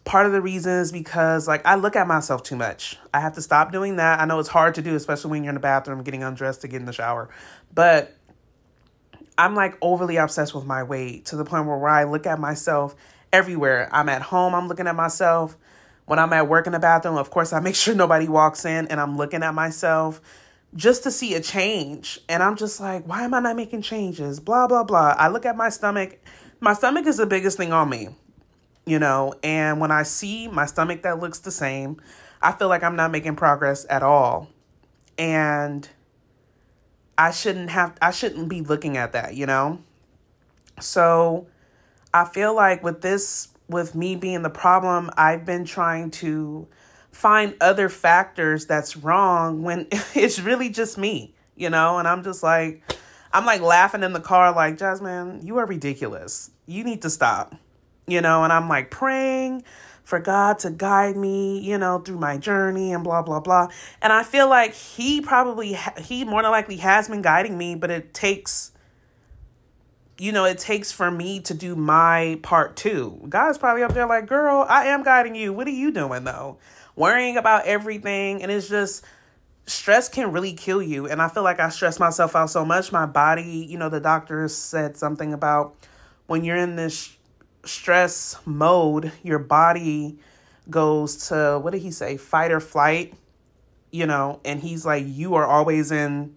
Part 0.06 0.24
of 0.24 0.32
the 0.32 0.40
reason 0.40 0.72
is 0.72 0.90
because, 0.90 1.46
like, 1.46 1.66
I 1.66 1.74
look 1.74 1.96
at 1.96 2.06
myself 2.06 2.42
too 2.42 2.56
much. 2.56 2.96
I 3.12 3.20
have 3.20 3.34
to 3.34 3.42
stop 3.42 3.72
doing 3.72 3.96
that. 3.96 4.20
I 4.20 4.24
know 4.24 4.38
it's 4.38 4.48
hard 4.48 4.76
to 4.76 4.82
do, 4.82 4.94
especially 4.94 5.32
when 5.32 5.44
you're 5.44 5.50
in 5.50 5.56
the 5.56 5.60
bathroom 5.60 6.02
getting 6.02 6.22
undressed 6.22 6.62
to 6.62 6.68
get 6.68 6.80
in 6.80 6.86
the 6.86 6.92
shower. 6.94 7.28
But 7.74 8.16
I'm 9.36 9.54
like 9.54 9.76
overly 9.82 10.16
obsessed 10.16 10.54
with 10.54 10.64
my 10.64 10.82
weight 10.82 11.26
to 11.26 11.36
the 11.36 11.44
point 11.44 11.66
where, 11.66 11.76
where 11.76 11.90
I 11.90 12.04
look 12.04 12.26
at 12.26 12.40
myself 12.40 12.96
everywhere. 13.34 13.90
I'm 13.92 14.08
at 14.08 14.22
home, 14.22 14.54
I'm 14.54 14.66
looking 14.68 14.86
at 14.86 14.96
myself 14.96 15.58
when 16.06 16.18
I'm 16.18 16.32
at 16.32 16.48
work 16.48 16.66
in 16.66 16.72
the 16.72 16.78
bathroom, 16.78 17.16
of 17.16 17.30
course, 17.30 17.52
I 17.52 17.60
make 17.60 17.74
sure 17.74 17.94
nobody 17.94 18.26
walks 18.26 18.64
in 18.64 18.88
and 18.88 19.00
I'm 19.00 19.16
looking 19.16 19.42
at 19.42 19.54
myself 19.54 20.20
just 20.74 21.02
to 21.04 21.10
see 21.10 21.34
a 21.34 21.40
change. 21.40 22.18
And 22.28 22.42
I'm 22.42 22.56
just 22.56 22.80
like, 22.80 23.06
why 23.06 23.24
am 23.24 23.34
I 23.34 23.40
not 23.40 23.56
making 23.56 23.82
changes? 23.82 24.40
Blah, 24.40 24.66
blah, 24.66 24.84
blah. 24.84 25.14
I 25.18 25.28
look 25.28 25.44
at 25.44 25.56
my 25.56 25.68
stomach. 25.68 26.18
My 26.60 26.72
stomach 26.72 27.06
is 27.06 27.18
the 27.18 27.26
biggest 27.26 27.56
thing 27.56 27.72
on 27.72 27.90
me, 27.90 28.08
you 28.86 29.00
know, 29.00 29.34
and 29.42 29.80
when 29.80 29.90
I 29.90 30.04
see 30.04 30.46
my 30.46 30.64
stomach 30.64 31.02
that 31.02 31.18
looks 31.18 31.40
the 31.40 31.50
same, 31.50 32.00
I 32.40 32.52
feel 32.52 32.68
like 32.68 32.84
I'm 32.84 32.96
not 32.96 33.10
making 33.10 33.34
progress 33.34 33.84
at 33.90 34.02
all. 34.02 34.48
And 35.18 35.88
I 37.18 37.32
shouldn't 37.32 37.70
have 37.70 37.96
I 38.00 38.12
shouldn't 38.12 38.48
be 38.48 38.60
looking 38.60 38.96
at 38.96 39.12
that, 39.12 39.34
you 39.34 39.46
know? 39.46 39.80
So 40.80 41.46
I 42.14 42.24
feel 42.26 42.54
like 42.54 42.84
with 42.84 43.02
this 43.02 43.48
with 43.68 43.96
me 43.96 44.14
being 44.14 44.42
the 44.42 44.50
problem, 44.50 45.10
I've 45.16 45.44
been 45.44 45.64
trying 45.64 46.12
to 46.12 46.68
find 47.10 47.56
other 47.60 47.88
factors 47.88 48.66
that's 48.66 48.96
wrong 48.96 49.62
when 49.62 49.88
it's 50.14 50.38
really 50.38 50.68
just 50.68 50.96
me, 50.96 51.34
you 51.56 51.70
know? 51.70 51.98
And 51.98 52.06
I'm 52.06 52.22
just 52.22 52.44
like 52.44 52.82
I'm 53.32 53.44
like 53.44 53.62
laughing 53.62 54.04
in 54.04 54.12
the 54.12 54.20
car 54.20 54.54
like, 54.54 54.78
"Jasmine, 54.78 55.40
you 55.44 55.56
are 55.58 55.66
ridiculous. 55.66 56.50
You 56.66 56.84
need 56.84 57.02
to 57.02 57.10
stop." 57.10 57.56
You 58.06 58.20
know, 58.20 58.44
and 58.44 58.52
I'm 58.52 58.68
like 58.68 58.90
praying 58.90 59.64
for 60.06 60.20
God 60.20 60.60
to 60.60 60.70
guide 60.70 61.16
me, 61.16 61.58
you 61.58 61.76
know, 61.76 61.98
through 61.98 62.18
my 62.18 62.38
journey 62.38 62.92
and 62.92 63.02
blah 63.02 63.22
blah 63.22 63.40
blah. 63.40 63.68
And 64.00 64.12
I 64.12 64.22
feel 64.22 64.48
like 64.48 64.72
he 64.72 65.20
probably 65.20 65.76
he 66.00 66.24
more 66.24 66.42
than 66.42 66.52
likely 66.52 66.76
has 66.76 67.08
been 67.08 67.22
guiding 67.22 67.58
me, 67.58 67.74
but 67.74 67.90
it 67.90 68.14
takes 68.14 68.70
you 70.18 70.32
know, 70.32 70.44
it 70.44 70.56
takes 70.56 70.92
for 70.92 71.10
me 71.10 71.40
to 71.40 71.52
do 71.52 71.76
my 71.76 72.38
part 72.42 72.76
too. 72.76 73.20
God's 73.28 73.58
probably 73.58 73.82
up 73.82 73.92
there 73.92 74.06
like, 74.06 74.26
"Girl, 74.26 74.64
I 74.68 74.86
am 74.86 75.02
guiding 75.02 75.34
you. 75.34 75.52
What 75.52 75.66
are 75.66 75.70
you 75.70 75.90
doing 75.90 76.22
though?" 76.22 76.58
Worrying 76.94 77.36
about 77.36 77.66
everything 77.66 78.42
and 78.42 78.50
it's 78.50 78.68
just 78.68 79.04
stress 79.66 80.08
can 80.08 80.30
really 80.30 80.52
kill 80.52 80.80
you 80.80 81.08
and 81.08 81.20
I 81.20 81.28
feel 81.28 81.42
like 81.42 81.58
I 81.58 81.68
stress 81.68 81.98
myself 81.98 82.36
out 82.36 82.48
so 82.50 82.64
much 82.64 82.92
my 82.92 83.06
body, 83.06 83.66
you 83.68 83.76
know, 83.76 83.88
the 83.88 83.98
doctor 83.98 84.46
said 84.46 84.96
something 84.96 85.32
about 85.32 85.74
when 86.28 86.44
you're 86.44 86.56
in 86.56 86.76
this 86.76 87.16
stress 87.66 88.36
mode, 88.44 89.12
your 89.22 89.38
body 89.38 90.18
goes 90.68 91.28
to 91.28 91.58
what 91.62 91.72
did 91.72 91.82
he 91.82 91.90
say? 91.90 92.16
Fight 92.16 92.50
or 92.50 92.60
flight, 92.60 93.14
you 93.90 94.06
know, 94.06 94.40
and 94.44 94.60
he's 94.60 94.84
like, 94.84 95.04
you 95.06 95.34
are 95.34 95.46
always 95.46 95.92
in 95.92 96.36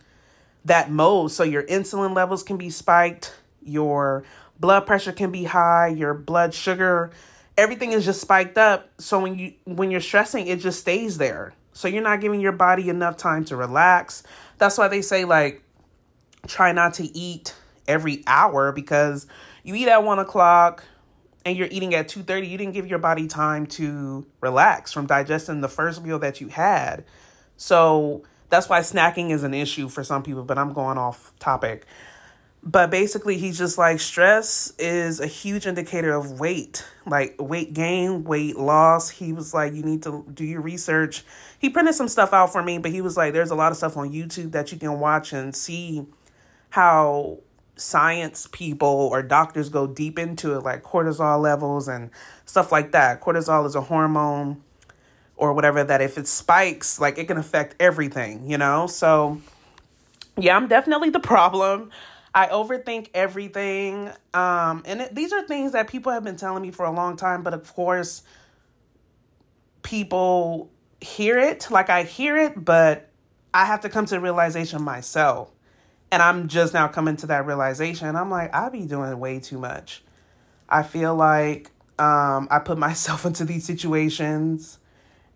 that 0.65 0.91
mode. 0.91 1.31
So 1.31 1.43
your 1.43 1.63
insulin 1.63 2.15
levels 2.15 2.43
can 2.43 2.57
be 2.57 2.69
spiked, 2.69 3.33
your 3.61 4.23
blood 4.59 4.85
pressure 4.85 5.11
can 5.11 5.31
be 5.31 5.45
high, 5.45 5.87
your 5.87 6.13
blood 6.13 6.53
sugar, 6.53 7.11
everything 7.57 7.91
is 7.91 8.05
just 8.05 8.21
spiked 8.21 8.57
up. 8.57 8.89
So 8.99 9.19
when 9.19 9.37
you 9.37 9.53
when 9.65 9.91
you're 9.91 10.01
stressing, 10.01 10.47
it 10.47 10.59
just 10.59 10.79
stays 10.79 11.17
there. 11.17 11.53
So 11.73 11.87
you're 11.87 12.03
not 12.03 12.21
giving 12.21 12.41
your 12.41 12.51
body 12.51 12.89
enough 12.89 13.17
time 13.17 13.45
to 13.45 13.55
relax. 13.55 14.23
That's 14.57 14.77
why 14.77 14.87
they 14.87 15.01
say 15.01 15.25
like 15.25 15.63
try 16.47 16.71
not 16.71 16.95
to 16.95 17.17
eat 17.17 17.55
every 17.87 18.23
hour 18.27 18.71
because 18.71 19.27
you 19.63 19.75
eat 19.75 19.87
at 19.87 20.03
one 20.03 20.19
o'clock, 20.19 20.83
and 21.49 21.57
you're 21.57 21.67
eating 21.71 21.95
at 21.95 22.07
2:30, 22.07 22.47
you 22.47 22.57
didn't 22.57 22.73
give 22.73 22.87
your 22.87 22.99
body 22.99 23.27
time 23.27 23.65
to 23.65 24.25
relax 24.39 24.93
from 24.93 25.07
digesting 25.07 25.61
the 25.61 25.67
first 25.67 26.03
meal 26.03 26.19
that 26.19 26.39
you 26.39 26.47
had. 26.47 27.03
So 27.57 28.23
that's 28.49 28.69
why 28.69 28.79
snacking 28.81 29.31
is 29.31 29.43
an 29.43 29.53
issue 29.53 29.89
for 29.89 30.03
some 30.03 30.23
people, 30.23 30.43
but 30.43 30.57
I'm 30.57 30.73
going 30.73 30.97
off 30.97 31.33
topic. 31.39 31.85
But 32.61 32.91
basically, 32.91 33.37
he's 33.37 33.57
just 33.57 33.77
like 33.77 33.99
stress 33.99 34.73
is 34.77 35.19
a 35.19 35.27
huge 35.27 35.65
indicator 35.65 36.13
of 36.13 36.39
weight, 36.39 36.85
like 37.05 37.35
weight 37.39 37.73
gain, 37.73 38.25
weight 38.25 38.57
loss. 38.57 39.09
He 39.09 39.33
was 39.33 39.53
like, 39.53 39.73
you 39.73 39.81
need 39.81 40.03
to 40.03 40.25
do 40.33 40.43
your 40.43 40.61
research. 40.61 41.23
He 41.57 41.69
printed 41.69 41.95
some 41.95 42.09
stuff 42.09 42.33
out 42.33 42.51
for 42.51 42.61
me, 42.61 42.77
but 42.77 42.91
he 42.91 43.01
was 43.01 43.17
like, 43.17 43.33
there's 43.33 43.51
a 43.51 43.55
lot 43.55 43.71
of 43.71 43.77
stuff 43.77 43.97
on 43.97 44.11
YouTube 44.11 44.51
that 44.51 44.71
you 44.71 44.77
can 44.77 44.99
watch 44.99 45.31
and 45.33 45.55
see 45.55 46.05
how 46.69 47.39
science 47.79 48.47
people 48.51 48.87
or 48.87 49.23
doctors 49.23 49.69
go 49.69 49.87
deep 49.87 50.19
into 50.19 50.55
it, 50.55 50.63
like 50.63 50.83
cortisol 50.83 51.41
levels 51.41 51.87
and 51.87 52.11
stuff 52.45 52.71
like 52.71 52.91
that. 52.91 53.21
Cortisol 53.21 53.65
is 53.65 53.75
a 53.75 53.81
hormone 53.81 54.61
or 55.35 55.53
whatever 55.53 55.83
that 55.83 56.01
if 56.01 56.17
it 56.17 56.27
spikes, 56.27 56.99
like 56.99 57.17
it 57.17 57.27
can 57.27 57.37
affect 57.37 57.75
everything, 57.79 58.49
you 58.49 58.57
know? 58.57 58.87
So, 58.87 59.41
yeah, 60.37 60.55
I'm 60.55 60.67
definitely 60.67 61.09
the 61.09 61.19
problem. 61.19 61.91
I 62.33 62.47
overthink 62.47 63.09
everything. 63.13 64.11
Um, 64.33 64.83
and 64.85 65.01
it, 65.01 65.15
these 65.15 65.33
are 65.33 65.41
things 65.47 65.71
that 65.71 65.87
people 65.87 66.11
have 66.11 66.23
been 66.23 66.35
telling 66.35 66.61
me 66.61 66.71
for 66.71 66.85
a 66.85 66.91
long 66.91 67.15
time, 67.15 67.41
but 67.43 67.53
of 67.53 67.73
course, 67.73 68.23
people 69.81 70.69
hear 71.01 71.39
it. 71.39 71.71
Like 71.71 71.89
I 71.89 72.03
hear 72.03 72.37
it, 72.37 72.63
but 72.63 73.09
I 73.53 73.65
have 73.65 73.81
to 73.81 73.89
come 73.89 74.05
to 74.05 74.15
the 74.15 74.19
realization 74.19 74.83
myself 74.83 75.49
and 76.11 76.21
I'm 76.21 76.47
just 76.47 76.73
now 76.73 76.87
coming 76.87 77.15
to 77.17 77.27
that 77.27 77.45
realization. 77.45 78.15
I'm 78.15 78.29
like, 78.29 78.53
I 78.53 78.69
be 78.69 78.85
doing 78.85 79.19
way 79.19 79.39
too 79.39 79.57
much. 79.57 80.03
I 80.67 80.83
feel 80.83 81.15
like 81.15 81.71
um, 81.97 82.47
I 82.51 82.59
put 82.59 82.77
myself 82.87 83.25
into 83.25 83.45
these 83.45 83.65
situations 83.65 84.79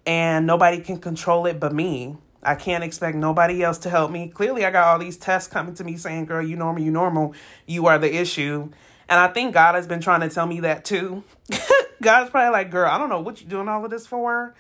and 0.06 0.46
nobody 0.46 0.80
can 0.80 1.00
control 1.00 1.46
it 1.46 1.60
but 1.60 1.74
me. 1.74 2.18
I 2.46 2.56
can't 2.56 2.84
expect 2.84 3.16
nobody 3.16 3.64
else 3.64 3.78
to 3.80 3.90
help 3.90 4.12
me. 4.12 4.28
Clearly, 4.28 4.66
I 4.66 4.72
got 4.72 4.88
all 4.88 5.00
these 5.00 5.16
tests 5.16 5.52
coming 5.52 5.76
to 5.76 5.84
me 5.84 5.96
saying, 5.96 6.26
girl, 6.26 6.46
you 6.46 6.58
normal, 6.58 6.84
you 6.84 6.92
normal, 6.92 7.34
you 7.66 7.88
are 7.88 7.98
the 7.98 8.14
issue. 8.14 8.70
And 9.08 9.20
I 9.20 9.28
think 9.30 9.54
God 9.54 9.76
has 9.76 9.88
been 9.88 10.02
trying 10.02 10.22
to 10.22 10.30
tell 10.30 10.46
me 10.46 10.60
that 10.62 10.84
too. 10.84 11.24
God's 12.02 12.32
probably 12.32 12.52
like, 12.52 12.70
girl, 12.70 12.90
I 12.90 12.98
don't 12.98 13.10
know 13.10 13.22
what 13.22 13.40
you're 13.40 13.50
doing 13.50 13.70
all 13.70 13.86
of 13.86 13.92
this 13.92 14.06
for, 14.06 14.54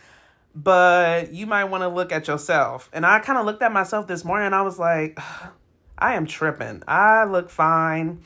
but 0.55 1.33
you 1.33 1.45
might 1.45 1.65
want 1.65 1.81
to 1.81 1.89
look 1.89 2.13
at 2.13 2.27
yourself. 2.27 2.89
And 2.93 3.05
I 3.05 3.19
kind 3.19 3.37
of 3.37 3.45
looked 3.45 3.61
at 3.61 3.73
myself 3.73 4.07
this 4.07 4.23
morning 4.23 4.45
and 4.45 4.55
I 4.55 4.61
was 4.61 4.79
like, 4.79 5.19
I 5.97 6.15
am 6.15 6.25
tripping. 6.25 6.83
I 6.87 7.23
look 7.25 7.49
fine. 7.49 8.21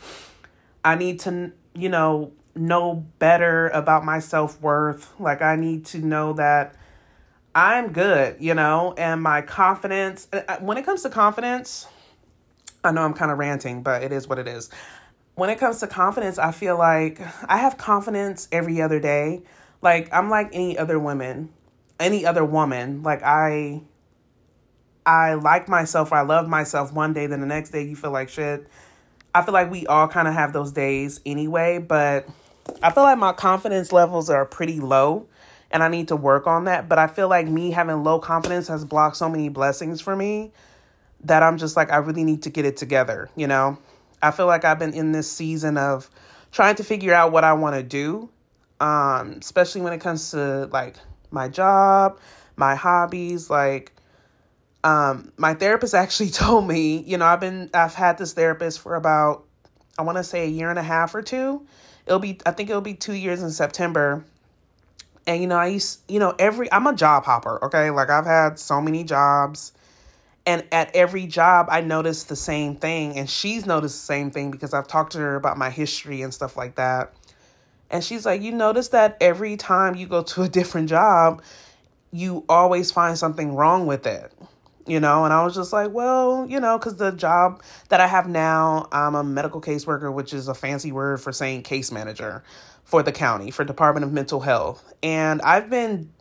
I 0.83 0.95
need 0.95 1.19
to, 1.21 1.51
you 1.75 1.89
know, 1.89 2.31
know 2.55 3.05
better 3.19 3.67
about 3.69 4.03
my 4.03 4.19
self 4.19 4.61
worth. 4.61 5.13
Like, 5.19 5.41
I 5.41 5.55
need 5.55 5.85
to 5.87 5.99
know 5.99 6.33
that 6.33 6.75
I'm 7.53 7.91
good, 7.91 8.37
you 8.39 8.53
know, 8.53 8.93
and 8.97 9.21
my 9.21 9.41
confidence. 9.41 10.27
Uh, 10.31 10.41
uh, 10.47 10.57
when 10.57 10.77
it 10.77 10.85
comes 10.85 11.03
to 11.03 11.09
confidence, 11.09 11.87
I 12.83 12.91
know 12.91 13.01
I'm 13.01 13.13
kind 13.13 13.31
of 13.31 13.37
ranting, 13.37 13.83
but 13.83 14.03
it 14.03 14.11
is 14.11 14.27
what 14.27 14.39
it 14.39 14.47
is. 14.47 14.69
When 15.35 15.49
it 15.49 15.59
comes 15.59 15.79
to 15.79 15.87
confidence, 15.87 16.37
I 16.37 16.51
feel 16.51 16.77
like 16.77 17.19
I 17.45 17.57
have 17.57 17.77
confidence 17.77 18.47
every 18.51 18.81
other 18.81 18.99
day. 18.99 19.43
Like, 19.81 20.11
I'm 20.13 20.29
like 20.29 20.49
any 20.53 20.77
other 20.77 20.99
woman, 20.99 21.49
any 21.99 22.25
other 22.25 22.45
woman. 22.45 23.03
Like, 23.03 23.21
I 23.23 23.81
I 25.07 25.35
like 25.35 25.69
myself 25.69 26.11
or 26.11 26.15
I 26.15 26.21
love 26.21 26.49
myself 26.49 26.91
one 26.91 27.13
day, 27.13 27.27
then 27.27 27.39
the 27.39 27.47
next 27.47 27.69
day 27.69 27.83
you 27.83 27.95
feel 27.95 28.11
like 28.11 28.27
shit. 28.27 28.67
I 29.33 29.41
feel 29.41 29.53
like 29.53 29.71
we 29.71 29.87
all 29.87 30.09
kind 30.09 30.27
of 30.27 30.33
have 30.33 30.51
those 30.51 30.73
days 30.73 31.21
anyway, 31.25 31.79
but 31.79 32.27
I 32.83 32.91
feel 32.91 33.03
like 33.03 33.17
my 33.17 33.31
confidence 33.31 33.93
levels 33.93 34.29
are 34.29 34.45
pretty 34.45 34.81
low 34.81 35.25
and 35.71 35.81
I 35.81 35.87
need 35.87 36.09
to 36.09 36.17
work 36.17 36.45
on 36.45 36.65
that. 36.65 36.89
But 36.89 36.99
I 36.99 37.07
feel 37.07 37.29
like 37.29 37.47
me 37.47 37.71
having 37.71 38.03
low 38.03 38.19
confidence 38.19 38.67
has 38.67 38.83
blocked 38.83 39.15
so 39.15 39.29
many 39.29 39.47
blessings 39.47 40.01
for 40.01 40.13
me 40.13 40.51
that 41.23 41.41
I'm 41.41 41.57
just 41.57 41.77
like, 41.77 41.89
I 41.89 41.97
really 41.97 42.25
need 42.25 42.43
to 42.43 42.49
get 42.49 42.65
it 42.65 42.75
together, 42.75 43.29
you 43.37 43.47
know? 43.47 43.77
I 44.21 44.31
feel 44.31 44.47
like 44.47 44.65
I've 44.65 44.79
been 44.79 44.93
in 44.93 45.13
this 45.13 45.31
season 45.31 45.77
of 45.77 46.09
trying 46.51 46.75
to 46.75 46.83
figure 46.83 47.13
out 47.13 47.31
what 47.31 47.45
I 47.45 47.53
want 47.53 47.75
to 47.75 47.83
do, 47.83 48.29
um, 48.81 49.37
especially 49.39 49.81
when 49.81 49.93
it 49.93 50.01
comes 50.01 50.31
to 50.31 50.65
like 50.65 50.95
my 51.31 51.47
job, 51.47 52.19
my 52.57 52.75
hobbies, 52.75 53.49
like 53.49 53.93
um, 54.87 55.33
my 55.35 55.53
therapist 55.53 55.93
actually 56.03 56.29
told 56.29 56.65
me, 56.65 56.99
you 56.99 57.17
know, 57.17 57.25
I've 57.25 57.41
been, 57.41 57.69
I've 57.73 57.93
had 57.93 58.17
this 58.17 58.33
therapist 58.33 58.79
for 58.79 58.95
about, 58.95 59.43
I 59.99 60.03
want 60.03 60.17
to 60.17 60.23
say 60.23 60.45
a 60.45 60.49
year 60.49 60.69
and 60.69 60.79
a 60.79 60.83
half 60.83 61.13
or 61.13 61.21
two. 61.21 61.65
It'll 62.05 62.19
be, 62.19 62.39
I 62.45 62.51
think 62.51 62.69
it'll 62.69 62.81
be 62.81 62.93
two 62.93 63.13
years 63.13 63.43
in 63.43 63.51
September. 63.51 64.23
And, 65.25 65.41
you 65.41 65.47
know, 65.47 65.57
I 65.57 65.67
used, 65.67 65.99
you 66.07 66.19
know, 66.19 66.33
every, 66.39 66.71
I'm 66.71 66.87
a 66.87 66.95
job 66.95 67.25
hopper, 67.25 67.65
okay? 67.65 67.89
Like 67.89 68.09
I've 68.09 68.25
had 68.25 68.57
so 68.57 68.79
many 68.79 69.03
jobs. 69.03 69.73
And 70.45 70.63
at 70.71 70.95
every 70.95 71.27
job, 71.27 71.67
I 71.69 71.81
noticed 71.81 72.29
the 72.29 72.37
same 72.37 72.77
thing. 72.77 73.17
And 73.17 73.29
she's 73.29 73.65
noticed 73.65 73.95
the 73.95 74.05
same 74.05 74.31
thing 74.31 74.51
because 74.51 74.73
I've 74.73 74.87
talked 74.87 75.11
to 75.13 75.17
her 75.17 75.35
about 75.35 75.57
my 75.57 75.69
history 75.69 76.21
and 76.21 76.33
stuff 76.33 76.55
like 76.55 76.75
that. 76.75 77.13
And 77.89 78.01
she's 78.01 78.25
like, 78.25 78.41
You 78.41 78.53
notice 78.53 78.89
that 78.89 79.17
every 79.19 79.57
time 79.57 79.95
you 79.95 80.07
go 80.07 80.23
to 80.23 80.43
a 80.43 80.47
different 80.59 80.87
job, 80.87 81.41
you 82.11 82.45
always 82.47 82.91
find 82.91 83.17
something 83.17 83.53
wrong 83.53 83.85
with 83.85 84.07
it 84.07 84.31
you 84.87 84.99
know 84.99 85.25
and 85.25 85.33
i 85.33 85.43
was 85.43 85.53
just 85.53 85.73
like 85.73 85.91
well 85.91 86.45
you 86.49 86.59
know 86.59 86.77
because 86.77 86.95
the 86.95 87.11
job 87.11 87.61
that 87.89 87.99
i 87.99 88.07
have 88.07 88.27
now 88.27 88.87
i'm 88.91 89.15
a 89.15 89.23
medical 89.23 89.61
caseworker 89.61 90.11
which 90.11 90.33
is 90.33 90.47
a 90.47 90.53
fancy 90.53 90.91
word 90.91 91.19
for 91.21 91.31
saying 91.31 91.61
case 91.61 91.91
manager 91.91 92.43
for 92.83 93.03
the 93.03 93.11
county 93.11 93.51
for 93.51 93.65
department 93.65 94.05
of 94.05 94.13
mental 94.13 94.39
health. 94.39 94.93
And 95.03 95.41
i've 95.41 95.69
been 95.69 96.11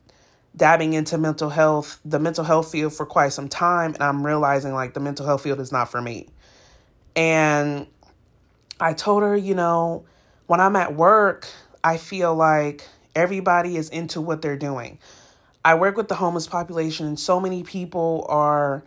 dabbing 0.57 0.95
into 0.95 1.17
mental 1.17 1.51
health 1.51 2.01
the 2.05 2.19
mental 2.19 2.43
health 2.43 2.73
field 2.73 2.93
for 2.93 3.07
quite 3.07 3.33
some 3.33 3.49
time 3.49 3.95
and 3.95 4.03
i'm 4.03 4.27
realizing 4.27 4.73
like 4.73 4.95
the 4.95 5.01
mental 5.01 5.25
health 5.25 5.43
field 5.43 5.61
is 5.61 5.71
not 5.71 5.91
for 5.91 6.03
me. 6.03 6.29
And 7.15 7.87
i 8.81 8.93
told 8.93 9.23
her 9.23 9.37
you 9.37 9.55
know 9.55 10.05
when 10.47 10.61
i'm 10.61 10.77
at 10.77 10.95
work 10.95 11.49
i 11.85 11.97
feel 11.97 12.35
like 12.35 12.87
everybody 13.15 13.77
is 13.77 13.89
into 13.89 14.21
what 14.21 14.43
they're 14.43 14.59
doing 14.59 14.99
I 15.67 15.75
work 15.75 15.97
with 15.97 16.07
the 16.07 16.15
homeless 16.15 16.47
population, 16.47 17.09
and 17.09 17.19
so 17.19 17.41
many 17.41 17.65
people 17.65 18.25
are, 18.29 18.85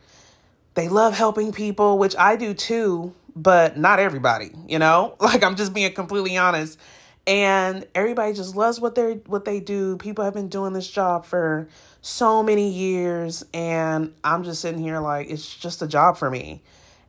they 0.75 0.87
love 0.87 1.13
helping 1.13 1.51
people, 1.51 1.97
which 1.97 2.15
I 2.17 2.37
do 2.37 2.53
too, 2.53 3.13
but 3.35 3.77
not 3.77 3.99
everybody, 3.99 4.51
you 4.65 4.79
know? 4.79 5.15
Like, 5.19 5.43
I'm 5.43 5.57
just 5.57 5.73
being 5.73 5.93
completely 5.93 6.37
honest. 6.37 6.79
And 7.27 7.85
everybody 7.93 8.31
just 8.31 8.55
loves 8.55 8.79
what 8.79 8.95
they're 8.95 9.15
what 9.25 9.43
they 9.43 9.59
do. 9.59 9.97
People 9.97 10.23
have 10.23 10.33
been 10.33 10.47
doing 10.47 10.71
this 10.71 10.89
job 10.89 11.25
for 11.25 11.67
so 12.01 12.41
many 12.41 12.69
years 12.69 13.45
and 13.53 14.13
I'm 14.23 14.43
just 14.43 14.61
sitting 14.61 14.81
here 14.81 14.99
like 14.99 15.29
it's 15.29 15.55
just 15.55 15.81
a 15.81 15.87
job 15.87 16.17
for 16.17 16.31
me. 16.31 16.61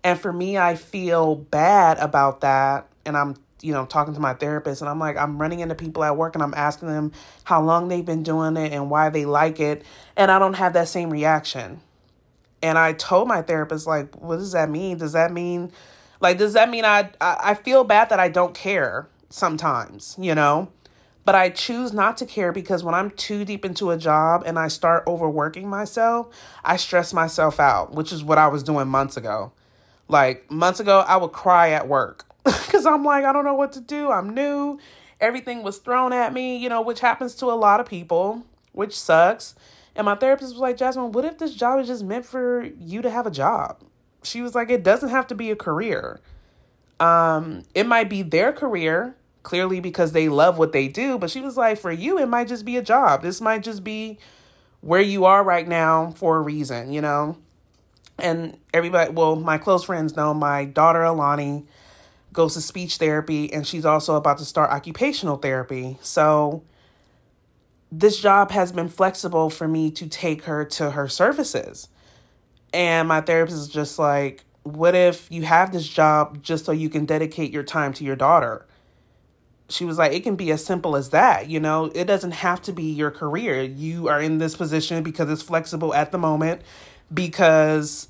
And 0.03 0.19
for 0.19 0.33
me, 0.33 0.59
I 0.59 0.75
feel 0.75 1.37
bad 1.37 1.97
about 1.99 2.41
that. 2.41 2.89
And 3.07 3.17
I'm, 3.17 3.37
you 3.63 3.73
know, 3.73 3.87
talking 3.87 4.15
to 4.15 4.21
my 4.21 4.35
therapist 4.35 4.81
and 4.81 4.89
I'm 4.89 4.99
like, 4.99 5.17
I'm 5.17 5.41
running 5.41 5.61
into 5.61 5.75
people 5.75 6.05
at 6.05 6.17
work 6.17 6.35
and 6.35 6.43
I'm 6.43 6.55
asking 6.55 6.89
them 6.89 7.13
how 7.45 7.63
long 7.63 7.89
they've 7.89 8.05
been 8.05 8.23
doing 8.23 8.57
it 8.57 8.73
and 8.73 8.91
why 8.91 9.11
they 9.11 9.25
like 9.25 9.61
it. 9.61 9.85
And 10.17 10.31
I 10.31 10.39
don't 10.39 10.55
have 10.55 10.73
that 10.75 10.89
same 10.89 11.11
reaction. 11.11 11.81
And 12.63 12.79
I 12.79 12.93
told 12.93 13.29
my 13.29 13.43
therapist, 13.43 13.87
like, 13.87 14.15
what 14.21 14.37
does 14.37 14.53
that 14.53 14.69
mean? 14.69 14.99
Does 14.99 15.13
that 15.13 15.33
mean, 15.33 15.73
like, 16.21 16.39
does 16.39 16.53
that 16.53 16.69
mean 16.69 16.85
I, 16.85 17.11
I, 17.21 17.55
feel 17.55 17.85
bad 17.85 18.11
that 18.11 18.21
I 18.21 18.29
don't 18.29 18.55
care 18.55 19.09
sometimes, 19.31 20.15
you 20.19 20.35
know? 20.35 20.71
But 21.25 21.35
I 21.35 21.51
choose 21.51 21.93
not 21.93 22.17
to 22.19 22.27
care 22.27 22.53
because 22.53 22.83
when 22.83 22.95
I'm 22.95 23.11
too 23.11 23.45
deep 23.45 23.65
into 23.65 23.91
a 23.91 23.97
job 23.97 24.43
and 24.45 24.59
I 24.59 24.69
start 24.69 25.05
overworking 25.07 25.69
myself, 25.69 26.29
I 26.65 26.77
stress 26.77 27.13
myself 27.13 27.61
out, 27.61 27.93
which 27.93 28.13
is 28.13 28.25
what 28.25 28.39
I 28.39 28.49
was 28.49 28.63
doing 28.63 28.89
months 28.89 29.17
ago. 29.17 29.53
Like 30.09 30.51
months 30.51 30.81
ago, 30.81 31.05
I 31.07 31.19
would 31.19 31.33
cry 31.33 31.71
at 31.71 31.89
work 31.89 32.30
because 32.45 32.87
I'm 32.87 33.05
like, 33.05 33.25
I 33.25 33.33
don't 33.33 33.45
know 33.45 33.55
what 33.55 33.73
to 33.73 33.81
do. 33.81 34.11
I'm 34.11 34.35
new. 34.35 34.79
Everything 35.21 35.63
was 35.63 35.79
thrown 35.79 36.13
at 36.13 36.33
me, 36.33 36.57
you 36.57 36.69
know, 36.69 36.81
which 36.81 37.01
happens 37.01 37.35
to 37.37 37.47
a 37.47 37.55
lot 37.55 37.81
of 37.81 37.87
people, 37.87 38.43
which 38.73 38.99
sucks. 38.99 39.55
And 39.95 40.07
my 40.07 40.15
therapist 40.15 40.53
was 40.53 40.61
like, 40.61 40.77
Jasmine, 40.77 41.13
what 41.13 41.25
if 41.25 41.39
this 41.39 41.55
job 41.55 41.81
is 41.81 41.89
just 41.89 42.05
meant 42.05 42.25
for 42.25 42.65
you 42.79 43.03
to 43.03 43.11
have 43.11 43.27
a 43.27 43.31
job? 43.31 43.83
She 44.23 44.41
was 44.41 44.55
like, 44.55 44.71
it 44.71 44.83
doesn't 44.83 45.09
have 45.09 45.27
to 45.29 45.35
be 45.35 45.51
a 45.51 45.57
career. 45.57 46.21
Um, 46.99 47.65
it 47.75 47.87
might 47.87 48.09
be 48.09 48.23
their 48.23 48.53
career 48.53 49.17
clearly 49.43 49.81
because 49.81 50.13
they 50.13 50.29
love 50.29 50.59
what 50.59 50.73
they 50.73 50.89
do. 50.89 51.19
But 51.19 51.31
she 51.31 51.41
was 51.41 51.57
like, 51.57 51.79
for 51.79 51.91
you, 51.91 52.19
it 52.19 52.27
might 52.27 52.49
just 52.49 52.65
be 52.65 52.77
a 52.77 52.83
job. 52.83 53.23
This 53.23 53.41
might 53.41 53.63
just 53.63 53.83
be 53.83 54.19
where 54.81 55.01
you 55.01 55.25
are 55.25 55.43
right 55.43 55.67
now 55.67 56.13
for 56.13 56.37
a 56.37 56.41
reason, 56.41 56.93
you 56.93 57.01
know? 57.01 57.37
And 58.19 58.59
everybody, 58.75 59.13
well, 59.13 59.37
my 59.37 59.59
close 59.59 59.85
friends 59.85 60.17
know 60.17 60.35
my 60.35 60.65
daughter 60.65 61.03
Alani 61.03 61.67
goes 62.33 62.55
to 62.55 62.61
speech 62.61 62.97
therapy 62.97 63.53
and 63.53 63.67
she's 63.67 63.85
also 63.85 64.17
about 64.17 64.39
to 64.39 64.45
start 64.45 64.71
occupational 64.71 65.37
therapy. 65.37 65.99
So 66.01 66.63
this 67.91 68.19
job 68.19 68.51
has 68.53 68.73
been 68.73 68.89
flexible 68.89 69.51
for 69.51 69.67
me 69.67 69.91
to 69.93 70.09
take 70.09 70.45
her 70.45 70.65
to 70.65 70.93
her 70.93 71.09
services. 71.09 71.89
And 72.73 73.09
my 73.09 73.21
therapist 73.21 73.59
is 73.59 73.69
just 73.69 73.99
like, 73.99 74.45
what 74.63 74.95
if 74.95 75.27
you 75.31 75.43
have 75.43 75.73
this 75.73 75.89
job 75.89 76.43
just 76.43 76.67
so 76.67 76.73
you 76.73 76.89
can 76.89 77.05
dedicate 77.05 77.51
your 77.53 77.65
time 77.65 77.93
to 77.95 78.05
your 78.05 78.17
daughter? 78.17 78.67
she 79.71 79.85
was 79.85 79.99
like, 79.99 80.13
it 80.13 80.23
can 80.23 80.37
be 80.37 80.51
as 80.51 80.65
simple 80.65 80.97
as 80.97 81.11
that. 81.11 81.49
You 81.49 81.61
know, 81.61 81.87
it 81.95 82.05
doesn't 82.05 82.33
have 82.33 82.61
to 82.63 82.73
be 82.73 82.85
your 82.93 83.11
career. 83.11 83.63
You 83.63 84.09
are 84.09 84.21
in 84.21 84.39
this 84.39 84.57
position 84.57 85.03
because 85.03 85.31
it's 85.31 85.43
flexible 85.43 85.95
at 85.95 86.13
the 86.13 86.19
moment, 86.19 86.63
because 87.13 88.09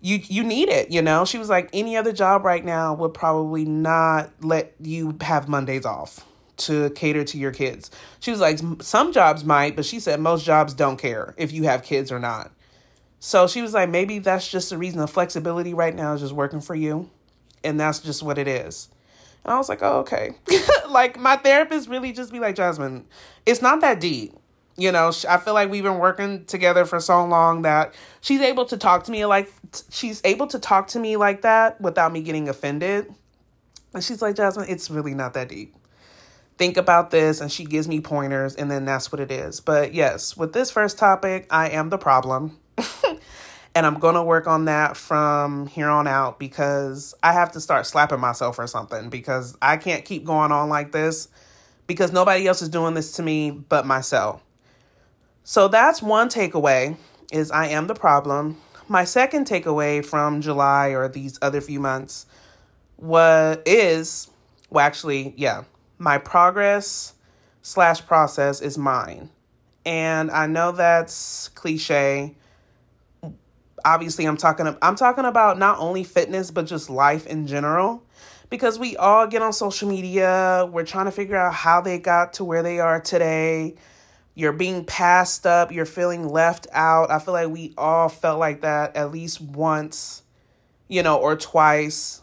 you 0.00 0.20
you 0.24 0.44
need 0.44 0.68
it, 0.68 0.90
you 0.90 1.02
know. 1.02 1.24
She 1.24 1.38
was 1.38 1.48
like, 1.48 1.68
any 1.72 1.96
other 1.96 2.12
job 2.12 2.44
right 2.44 2.64
now 2.64 2.94
would 2.94 3.14
probably 3.14 3.64
not 3.64 4.30
let 4.40 4.74
you 4.80 5.16
have 5.20 5.48
Mondays 5.48 5.84
off 5.84 6.24
to 6.58 6.90
cater 6.90 7.24
to 7.24 7.38
your 7.38 7.52
kids. 7.52 7.90
She 8.20 8.30
was 8.30 8.40
like, 8.40 8.58
some 8.80 9.12
jobs 9.12 9.44
might, 9.44 9.76
but 9.76 9.84
she 9.84 10.00
said 10.00 10.20
most 10.20 10.44
jobs 10.44 10.74
don't 10.74 10.96
care 10.96 11.34
if 11.36 11.52
you 11.52 11.64
have 11.64 11.82
kids 11.82 12.12
or 12.12 12.18
not. 12.18 12.50
So 13.20 13.46
she 13.46 13.62
was 13.62 13.74
like, 13.74 13.88
maybe 13.88 14.18
that's 14.18 14.48
just 14.48 14.70
the 14.70 14.78
reason 14.78 15.00
the 15.00 15.08
flexibility 15.08 15.74
right 15.74 15.94
now 15.94 16.14
is 16.14 16.20
just 16.20 16.32
working 16.32 16.60
for 16.60 16.74
you. 16.74 17.10
And 17.64 17.78
that's 17.78 17.98
just 17.98 18.22
what 18.22 18.38
it 18.38 18.46
is. 18.46 18.88
And 19.44 19.52
I 19.52 19.56
was 19.56 19.68
like, 19.68 19.82
oh, 19.82 20.00
okay. 20.00 20.34
like 20.88 21.18
my 21.18 21.36
therapist 21.36 21.88
really 21.88 22.12
just 22.12 22.32
be 22.32 22.38
like, 22.38 22.54
Jasmine, 22.54 23.06
it's 23.46 23.62
not 23.62 23.80
that 23.80 24.00
deep. 24.00 24.37
You 24.78 24.92
know, 24.92 25.10
I 25.28 25.36
feel 25.38 25.54
like 25.54 25.70
we've 25.70 25.82
been 25.82 25.98
working 25.98 26.44
together 26.44 26.84
for 26.84 27.00
so 27.00 27.24
long 27.26 27.62
that 27.62 27.94
she's 28.20 28.40
able 28.40 28.64
to 28.66 28.76
talk 28.76 29.04
to 29.04 29.10
me 29.10 29.26
like 29.26 29.52
she's 29.90 30.22
able 30.24 30.46
to 30.46 30.58
talk 30.58 30.88
to 30.88 31.00
me 31.00 31.16
like 31.16 31.42
that 31.42 31.80
without 31.80 32.12
me 32.12 32.22
getting 32.22 32.48
offended. 32.48 33.12
And 33.92 34.04
she's 34.04 34.22
like, 34.22 34.36
Jasmine, 34.36 34.66
it's 34.68 34.88
really 34.88 35.14
not 35.14 35.34
that 35.34 35.48
deep. 35.48 35.74
Think 36.58 36.76
about 36.76 37.10
this. 37.10 37.40
And 37.40 37.50
she 37.50 37.64
gives 37.64 37.88
me 37.88 38.00
pointers, 38.00 38.54
and 38.54 38.70
then 38.70 38.84
that's 38.84 39.10
what 39.10 39.20
it 39.20 39.32
is. 39.32 39.60
But 39.60 39.94
yes, 39.94 40.36
with 40.36 40.52
this 40.52 40.70
first 40.70 40.98
topic, 40.98 41.46
I 41.50 41.70
am 41.70 41.88
the 41.88 41.98
problem. 41.98 42.58
And 43.78 43.86
I'm 43.86 44.00
going 44.00 44.16
to 44.16 44.24
work 44.24 44.48
on 44.48 44.64
that 44.64 44.96
from 44.96 45.68
here 45.68 45.88
on 45.88 46.08
out 46.08 46.40
because 46.40 47.14
I 47.22 47.32
have 47.32 47.52
to 47.52 47.60
start 47.60 47.86
slapping 47.86 48.18
myself 48.18 48.58
or 48.58 48.66
something 48.66 49.08
because 49.08 49.56
I 49.62 49.76
can't 49.76 50.04
keep 50.04 50.24
going 50.24 50.50
on 50.50 50.68
like 50.68 50.90
this 50.90 51.28
because 51.86 52.12
nobody 52.12 52.48
else 52.48 52.60
is 52.60 52.70
doing 52.70 52.94
this 52.94 53.12
to 53.12 53.22
me 53.22 53.52
but 53.52 53.86
myself. 53.86 54.42
So 55.50 55.66
that's 55.66 56.02
one 56.02 56.28
takeaway 56.28 56.98
is 57.32 57.50
I 57.50 57.68
am 57.68 57.86
the 57.86 57.94
problem. 57.94 58.58
My 58.86 59.04
second 59.04 59.46
takeaway 59.46 60.04
from 60.04 60.42
July 60.42 60.88
or 60.88 61.08
these 61.08 61.38
other 61.40 61.62
few 61.62 61.80
months 61.80 62.26
was 62.98 63.56
is 63.64 64.28
well 64.68 64.84
actually, 64.84 65.32
yeah, 65.38 65.64
my 65.96 66.18
progress 66.18 67.14
slash 67.62 68.06
process 68.06 68.60
is 68.60 68.76
mine. 68.76 69.30
And 69.86 70.30
I 70.30 70.46
know 70.48 70.70
that's 70.70 71.48
cliche 71.54 72.36
obviously 73.86 74.26
I'm 74.26 74.36
talking 74.36 74.76
I'm 74.82 74.96
talking 74.96 75.24
about 75.24 75.58
not 75.58 75.78
only 75.78 76.04
fitness 76.04 76.50
but 76.50 76.66
just 76.66 76.90
life 76.90 77.26
in 77.26 77.46
general 77.46 78.02
because 78.50 78.78
we 78.78 78.98
all 78.98 79.26
get 79.26 79.40
on 79.40 79.54
social 79.54 79.88
media, 79.88 80.68
we're 80.70 80.84
trying 80.84 81.06
to 81.06 81.10
figure 81.10 81.36
out 81.36 81.54
how 81.54 81.80
they 81.80 81.98
got 81.98 82.34
to 82.34 82.44
where 82.44 82.62
they 82.62 82.80
are 82.80 83.00
today. 83.00 83.76
You're 84.38 84.52
being 84.52 84.84
passed 84.84 85.48
up, 85.48 85.72
you're 85.72 85.84
feeling 85.84 86.28
left 86.28 86.68
out. 86.70 87.10
I 87.10 87.18
feel 87.18 87.34
like 87.34 87.48
we 87.48 87.74
all 87.76 88.08
felt 88.08 88.38
like 88.38 88.60
that 88.60 88.94
at 88.94 89.10
least 89.10 89.40
once, 89.40 90.22
you 90.86 91.02
know, 91.02 91.16
or 91.16 91.34
twice, 91.34 92.22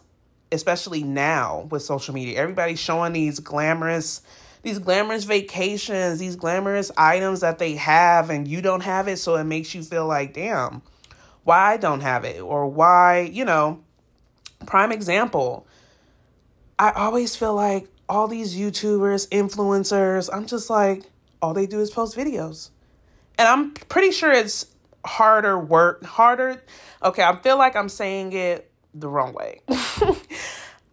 especially 0.50 1.02
now 1.02 1.68
with 1.70 1.82
social 1.82 2.14
media. 2.14 2.40
Everybody's 2.40 2.80
showing 2.80 3.12
these 3.12 3.38
glamorous 3.38 4.22
these 4.62 4.78
glamorous 4.78 5.24
vacations, 5.24 6.18
these 6.18 6.36
glamorous 6.36 6.90
items 6.96 7.40
that 7.40 7.58
they 7.58 7.74
have 7.74 8.30
and 8.30 8.48
you 8.48 8.62
don't 8.62 8.82
have 8.82 9.08
it 9.08 9.18
so 9.18 9.36
it 9.36 9.44
makes 9.44 9.74
you 9.74 9.82
feel 9.82 10.06
like, 10.06 10.32
"Damn, 10.32 10.80
why 11.44 11.74
I 11.74 11.76
don't 11.76 12.00
have 12.00 12.24
it 12.24 12.40
or 12.40 12.66
why, 12.66 13.30
you 13.30 13.44
know, 13.44 13.80
prime 14.64 14.90
example. 14.90 15.66
I 16.78 16.92
always 16.92 17.36
feel 17.36 17.54
like 17.54 17.88
all 18.08 18.26
these 18.26 18.56
YouTubers, 18.56 19.28
influencers, 19.28 20.30
I'm 20.32 20.46
just 20.46 20.70
like, 20.70 21.10
all 21.46 21.54
they 21.54 21.66
do 21.66 21.80
is 21.80 21.90
post 21.90 22.16
videos. 22.16 22.70
And 23.38 23.46
I'm 23.46 23.72
pretty 23.72 24.10
sure 24.10 24.32
it's 24.32 24.66
harder 25.04 25.58
work, 25.58 26.04
harder. 26.04 26.60
Okay, 27.02 27.22
I 27.22 27.36
feel 27.36 27.56
like 27.56 27.76
I'm 27.76 27.88
saying 27.88 28.32
it 28.32 28.70
the 28.94 29.08
wrong 29.08 29.32
way. 29.32 29.60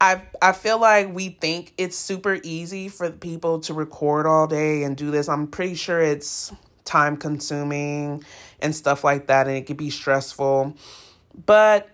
I 0.01 0.21
I 0.41 0.51
feel 0.51 0.79
like 0.79 1.13
we 1.13 1.29
think 1.29 1.73
it's 1.77 1.97
super 1.97 2.39
easy 2.43 2.89
for 2.89 3.09
people 3.09 3.59
to 3.61 3.73
record 3.73 4.25
all 4.25 4.47
day 4.47 4.83
and 4.83 4.95
do 4.95 5.09
this. 5.09 5.27
I'm 5.27 5.47
pretty 5.47 5.75
sure 5.75 6.01
it's 6.01 6.51
time 6.85 7.17
consuming 7.17 8.23
and 8.59 8.75
stuff 8.75 9.03
like 9.03 9.27
that 9.27 9.47
and 9.47 9.55
it 9.55 9.65
could 9.65 9.77
be 9.77 9.89
stressful 9.89 10.75
but 11.45 11.89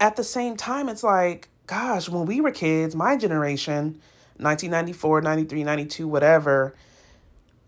at 0.00 0.16
the 0.16 0.24
same 0.24 0.56
time 0.56 0.88
it's 0.88 1.02
like 1.02 1.48
gosh 1.66 2.08
when 2.08 2.24
we 2.24 2.40
were 2.40 2.52
kids 2.52 2.94
my 2.94 3.16
generation 3.16 4.00
1994 4.36 5.22
93 5.22 5.64
92 5.64 6.08
whatever 6.08 6.74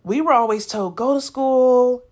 we 0.04 0.20
were 0.20 0.32
always 0.32 0.66
told 0.66 0.96
go 0.96 1.14
to 1.14 1.20
school 1.20 2.02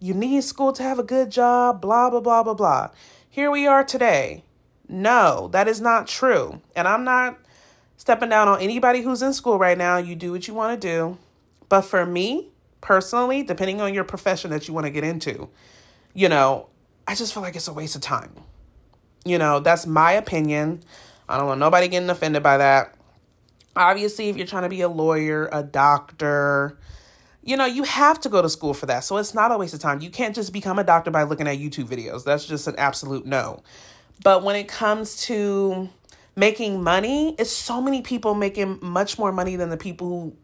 you 0.00 0.14
need 0.14 0.42
school 0.42 0.72
to 0.72 0.82
have 0.82 0.98
a 0.98 1.04
good 1.04 1.30
job 1.30 1.80
blah 1.80 2.10
blah 2.10 2.20
blah 2.20 2.42
blah 2.42 2.54
blah 2.54 2.88
here 3.28 3.50
we 3.50 3.66
are 3.66 3.84
today 3.84 4.42
no 4.88 5.48
that 5.52 5.68
is 5.68 5.80
not 5.80 6.06
true 6.06 6.60
and 6.74 6.88
i'm 6.88 7.04
not 7.04 7.38
stepping 7.96 8.28
down 8.28 8.48
on 8.48 8.60
anybody 8.60 9.02
who's 9.02 9.22
in 9.22 9.32
school 9.32 9.58
right 9.58 9.78
now 9.78 9.96
you 9.96 10.14
do 10.14 10.32
what 10.32 10.46
you 10.48 10.54
want 10.54 10.80
to 10.80 10.88
do 10.88 11.18
but 11.68 11.82
for 11.82 12.06
me 12.06 12.48
personally, 12.80 13.42
depending 13.42 13.80
on 13.80 13.94
your 13.94 14.04
profession 14.04 14.50
that 14.50 14.68
you 14.68 14.74
want 14.74 14.86
to 14.86 14.90
get 14.90 15.04
into, 15.04 15.48
you 16.14 16.28
know, 16.28 16.68
I 17.06 17.14
just 17.14 17.32
feel 17.34 17.42
like 17.42 17.56
it's 17.56 17.68
a 17.68 17.72
waste 17.72 17.96
of 17.96 18.02
time. 18.02 18.32
You 19.24 19.38
know, 19.38 19.60
that's 19.60 19.86
my 19.86 20.12
opinion. 20.12 20.82
I 21.28 21.36
don't 21.38 21.46
want 21.46 21.60
nobody 21.60 21.88
getting 21.88 22.10
offended 22.10 22.42
by 22.42 22.58
that. 22.58 22.94
Obviously, 23.76 24.28
if 24.28 24.36
you're 24.36 24.46
trying 24.46 24.62
to 24.64 24.68
be 24.68 24.80
a 24.80 24.88
lawyer, 24.88 25.48
a 25.52 25.62
doctor, 25.62 26.78
you 27.48 27.56
know, 27.56 27.64
you 27.64 27.82
have 27.84 28.20
to 28.20 28.28
go 28.28 28.42
to 28.42 28.48
school 28.50 28.74
for 28.74 28.84
that. 28.84 29.04
So 29.04 29.16
it's 29.16 29.32
not 29.32 29.50
a 29.50 29.56
waste 29.56 29.72
of 29.72 29.80
time. 29.80 30.02
You 30.02 30.10
can't 30.10 30.34
just 30.34 30.52
become 30.52 30.78
a 30.78 30.84
doctor 30.84 31.10
by 31.10 31.22
looking 31.22 31.48
at 31.48 31.56
YouTube 31.56 31.86
videos. 31.86 32.22
That's 32.22 32.44
just 32.44 32.66
an 32.66 32.74
absolute 32.76 33.24
no. 33.24 33.62
But 34.22 34.42
when 34.42 34.54
it 34.54 34.68
comes 34.68 35.22
to 35.22 35.88
making 36.36 36.82
money, 36.82 37.34
it's 37.38 37.50
so 37.50 37.80
many 37.80 38.02
people 38.02 38.34
making 38.34 38.80
much 38.82 39.18
more 39.18 39.32
money 39.32 39.56
than 39.56 39.70
the 39.70 39.78
people 39.78 40.08
who 40.08 40.36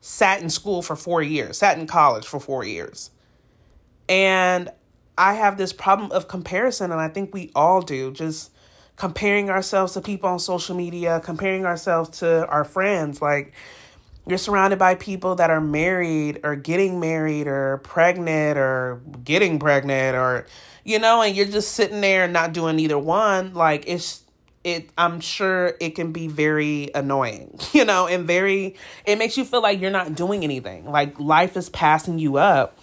sat 0.00 0.42
in 0.42 0.50
school 0.50 0.82
for 0.82 0.96
four 0.96 1.22
years, 1.22 1.58
sat 1.58 1.78
in 1.78 1.86
college 1.86 2.26
for 2.26 2.40
four 2.40 2.64
years. 2.64 3.12
And 4.08 4.70
I 5.16 5.34
have 5.34 5.56
this 5.56 5.72
problem 5.72 6.10
of 6.10 6.26
comparison, 6.26 6.90
and 6.90 7.00
I 7.00 7.06
think 7.06 7.32
we 7.32 7.52
all 7.54 7.80
do, 7.80 8.10
just 8.10 8.50
comparing 8.96 9.50
ourselves 9.50 9.92
to 9.92 10.00
people 10.00 10.28
on 10.28 10.40
social 10.40 10.74
media, 10.74 11.20
comparing 11.22 11.64
ourselves 11.64 12.18
to 12.18 12.44
our 12.48 12.64
friends. 12.64 13.22
Like, 13.22 13.52
you're 14.26 14.38
surrounded 14.38 14.78
by 14.78 14.94
people 14.94 15.34
that 15.36 15.50
are 15.50 15.60
married 15.60 16.40
or 16.44 16.56
getting 16.56 17.00
married 17.00 17.46
or 17.46 17.78
pregnant 17.78 18.58
or 18.58 19.00
getting 19.24 19.58
pregnant 19.58 20.16
or 20.16 20.46
you 20.84 20.98
know 20.98 21.22
and 21.22 21.36
you're 21.36 21.46
just 21.46 21.72
sitting 21.72 22.00
there 22.00 22.28
not 22.28 22.52
doing 22.52 22.78
either 22.78 22.98
one 22.98 23.54
like 23.54 23.84
it's 23.86 24.22
it 24.62 24.90
i'm 24.98 25.20
sure 25.20 25.74
it 25.80 25.94
can 25.94 26.12
be 26.12 26.28
very 26.28 26.90
annoying 26.94 27.58
you 27.72 27.84
know 27.84 28.06
and 28.06 28.26
very 28.26 28.76
it 29.06 29.16
makes 29.16 29.36
you 29.36 29.44
feel 29.44 29.62
like 29.62 29.80
you're 29.80 29.90
not 29.90 30.14
doing 30.14 30.44
anything. 30.44 30.84
Like 30.84 31.18
life 31.18 31.56
is 31.56 31.68
passing 31.68 32.18
you 32.18 32.36
up. 32.36 32.78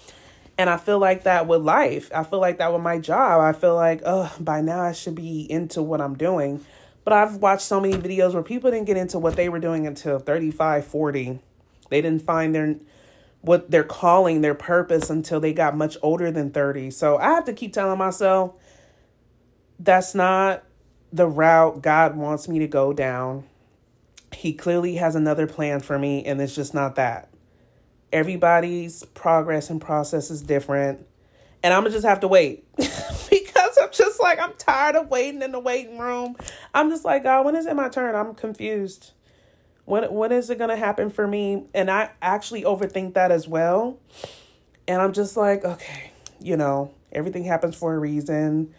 And 0.59 0.71
i 0.71 0.77
feel 0.77 0.97
like 0.97 1.23
that 1.23 1.45
with 1.45 1.61
life. 1.61 2.11
I 2.13 2.23
feel 2.23 2.39
like 2.39 2.57
that 2.57 2.73
with 2.73 2.81
my 2.81 2.97
job. 2.97 3.41
I 3.41 3.53
feel 3.57 3.75
like 3.75 4.01
oh 4.05 4.33
by 4.39 4.61
now 4.61 4.81
i 4.81 4.91
should 4.91 5.15
be 5.15 5.49
into 5.51 5.83
what 5.83 6.01
i'm 6.01 6.15
doing 6.17 6.65
but 7.07 7.13
I've 7.13 7.37
watched 7.37 7.61
so 7.61 7.79
many 7.79 7.93
videos 7.93 8.33
where 8.33 8.43
people 8.43 8.69
didn't 8.69 8.85
get 8.85 8.97
into 8.97 9.17
what 9.17 9.37
they 9.37 9.47
were 9.47 9.59
doing 9.59 9.87
until 9.87 10.19
35, 10.19 10.85
40. 10.85 11.39
They 11.89 12.01
didn't 12.01 12.23
find 12.23 12.53
their 12.53 12.75
what 13.39 13.71
they're 13.71 13.85
calling 13.85 14.41
their 14.41 14.53
purpose 14.53 15.09
until 15.09 15.39
they 15.39 15.53
got 15.53 15.73
much 15.73 15.95
older 16.01 16.31
than 16.31 16.51
30. 16.51 16.91
So 16.91 17.17
I 17.17 17.29
have 17.29 17.45
to 17.45 17.53
keep 17.53 17.71
telling 17.71 17.97
myself 17.97 18.55
that's 19.79 20.13
not 20.13 20.65
the 21.13 21.27
route 21.27 21.81
God 21.81 22.17
wants 22.17 22.49
me 22.49 22.59
to 22.59 22.67
go 22.67 22.91
down. 22.91 23.45
He 24.33 24.51
clearly 24.51 24.95
has 24.95 25.15
another 25.15 25.47
plan 25.47 25.79
for 25.79 25.97
me, 25.97 26.25
and 26.25 26.41
it's 26.41 26.55
just 26.55 26.73
not 26.73 26.95
that. 26.95 27.29
Everybody's 28.11 29.05
progress 29.13 29.69
and 29.69 29.79
process 29.79 30.29
is 30.29 30.41
different, 30.41 31.07
and 31.63 31.73
I'm 31.73 31.83
gonna 31.83 31.93
just 31.93 32.05
have 32.05 32.19
to 32.19 32.27
wait 32.27 32.67
just 34.17 34.23
like, 34.23 34.39
I'm 34.39 34.55
tired 34.57 34.95
of 34.95 35.09
waiting 35.09 35.41
in 35.41 35.51
the 35.51 35.59
waiting 35.59 35.97
room. 35.99 36.35
I'm 36.73 36.89
just 36.89 37.05
like, 37.05 37.23
God, 37.23 37.45
when 37.45 37.55
is 37.55 37.65
it 37.65 37.75
my 37.75 37.89
turn? 37.89 38.15
I'm 38.15 38.33
confused. 38.33 39.11
When 39.85 40.11
when 40.11 40.31
is 40.31 40.49
it 40.49 40.57
gonna 40.57 40.75
happen 40.75 41.09
for 41.09 41.27
me? 41.27 41.65
And 41.73 41.89
I 41.89 42.09
actually 42.21 42.63
overthink 42.63 43.13
that 43.13 43.31
as 43.31 43.47
well. 43.47 43.99
And 44.87 45.01
I'm 45.01 45.13
just 45.13 45.37
like, 45.37 45.63
okay, 45.63 46.11
you 46.39 46.57
know, 46.57 46.93
everything 47.11 47.43
happens 47.43 47.75
for 47.75 47.93
a 47.93 47.99
reason. 47.99 48.73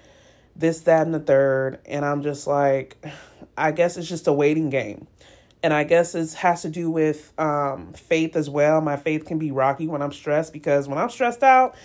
This, 0.56 0.80
that, 0.80 1.06
and 1.06 1.14
the 1.14 1.20
third. 1.20 1.78
And 1.86 2.04
I'm 2.04 2.22
just 2.22 2.46
like, 2.46 2.96
I 3.56 3.70
guess 3.70 3.96
it's 3.96 4.08
just 4.08 4.26
a 4.26 4.32
waiting 4.32 4.70
game. 4.70 5.06
And 5.62 5.72
I 5.72 5.84
guess 5.84 6.14
it 6.14 6.32
has 6.34 6.62
to 6.62 6.68
do 6.68 6.90
with 6.90 7.32
um, 7.38 7.92
faith 7.92 8.34
as 8.34 8.50
well. 8.50 8.80
My 8.80 8.96
faith 8.96 9.24
can 9.24 9.38
be 9.38 9.52
rocky 9.52 9.86
when 9.86 10.02
I'm 10.02 10.12
stressed 10.12 10.52
because 10.52 10.88
when 10.88 10.98
I'm 10.98 11.10
stressed 11.10 11.42
out, 11.44 11.76